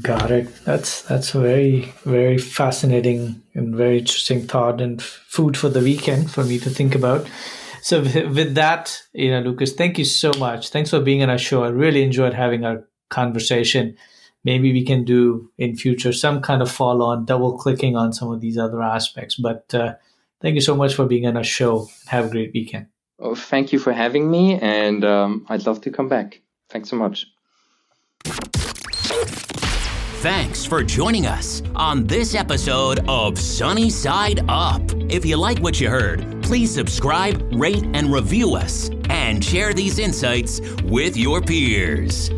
Got 0.02 0.30
it. 0.30 0.64
That's 0.64 1.02
that's 1.02 1.34
a 1.34 1.40
very 1.40 1.92
very 2.04 2.38
fascinating 2.38 3.42
and 3.54 3.74
very 3.74 3.98
interesting 3.98 4.46
thought 4.46 4.80
and 4.80 5.02
food 5.02 5.56
for 5.56 5.68
the 5.68 5.80
weekend 5.80 6.30
for 6.30 6.44
me 6.44 6.60
to 6.60 6.70
think 6.70 6.94
about. 6.94 7.28
So 7.82 8.02
with 8.02 8.54
that, 8.54 9.02
you 9.12 9.30
know, 9.30 9.40
Lucas, 9.40 9.72
thank 9.72 9.98
you 9.98 10.04
so 10.04 10.32
much. 10.38 10.68
Thanks 10.68 10.90
for 10.90 11.00
being 11.00 11.22
on 11.22 11.30
our 11.30 11.38
show. 11.38 11.64
I 11.64 11.68
really 11.68 12.02
enjoyed 12.02 12.34
having 12.34 12.64
our 12.64 12.84
conversation. 13.08 13.96
Maybe 14.44 14.72
we 14.72 14.84
can 14.84 15.04
do 15.04 15.50
in 15.58 15.74
future 15.74 16.12
some 16.12 16.40
kind 16.40 16.62
of 16.62 16.70
follow 16.70 17.06
on, 17.06 17.24
double 17.24 17.58
clicking 17.58 17.96
on 17.96 18.12
some 18.12 18.30
of 18.30 18.40
these 18.40 18.58
other 18.58 18.82
aspects. 18.82 19.34
But 19.34 19.74
uh, 19.74 19.94
thank 20.40 20.54
you 20.54 20.60
so 20.60 20.76
much 20.76 20.94
for 20.94 21.06
being 21.06 21.26
on 21.26 21.36
our 21.36 21.44
show. 21.44 21.88
Have 22.06 22.26
a 22.26 22.30
great 22.30 22.52
weekend. 22.54 22.86
Oh, 23.20 23.35
thank 23.35 23.72
you 23.72 23.78
for 23.78 23.92
having 23.92 24.30
me, 24.30 24.59
and 24.61 25.04
um, 25.04 25.46
I'd 25.48 25.66
love 25.66 25.83
to 25.83 25.90
come 25.90 26.09
back. 26.09 26.40
Thanks 26.70 26.88
so 26.88 26.96
much. 26.96 27.26
Thanks 30.22 30.64
for 30.66 30.83
joining 30.83 31.26
us 31.26 31.62
on 31.74 32.06
this 32.06 32.35
episode 32.35 33.00
of 33.09 33.38
Sunny 33.38 33.90
Side 33.90 34.44
Up. 34.48 34.83
If 35.09 35.24
you 35.24 35.37
like 35.37 35.59
what 35.59 35.80
you 35.80 35.88
heard, 35.88 36.40
Please 36.50 36.74
subscribe, 36.74 37.48
rate, 37.52 37.85
and 37.94 38.12
review 38.12 38.56
us, 38.56 38.90
and 39.09 39.44
share 39.44 39.72
these 39.72 40.00
insights 40.00 40.61
with 40.83 41.16
your 41.16 41.40
peers. 41.40 42.28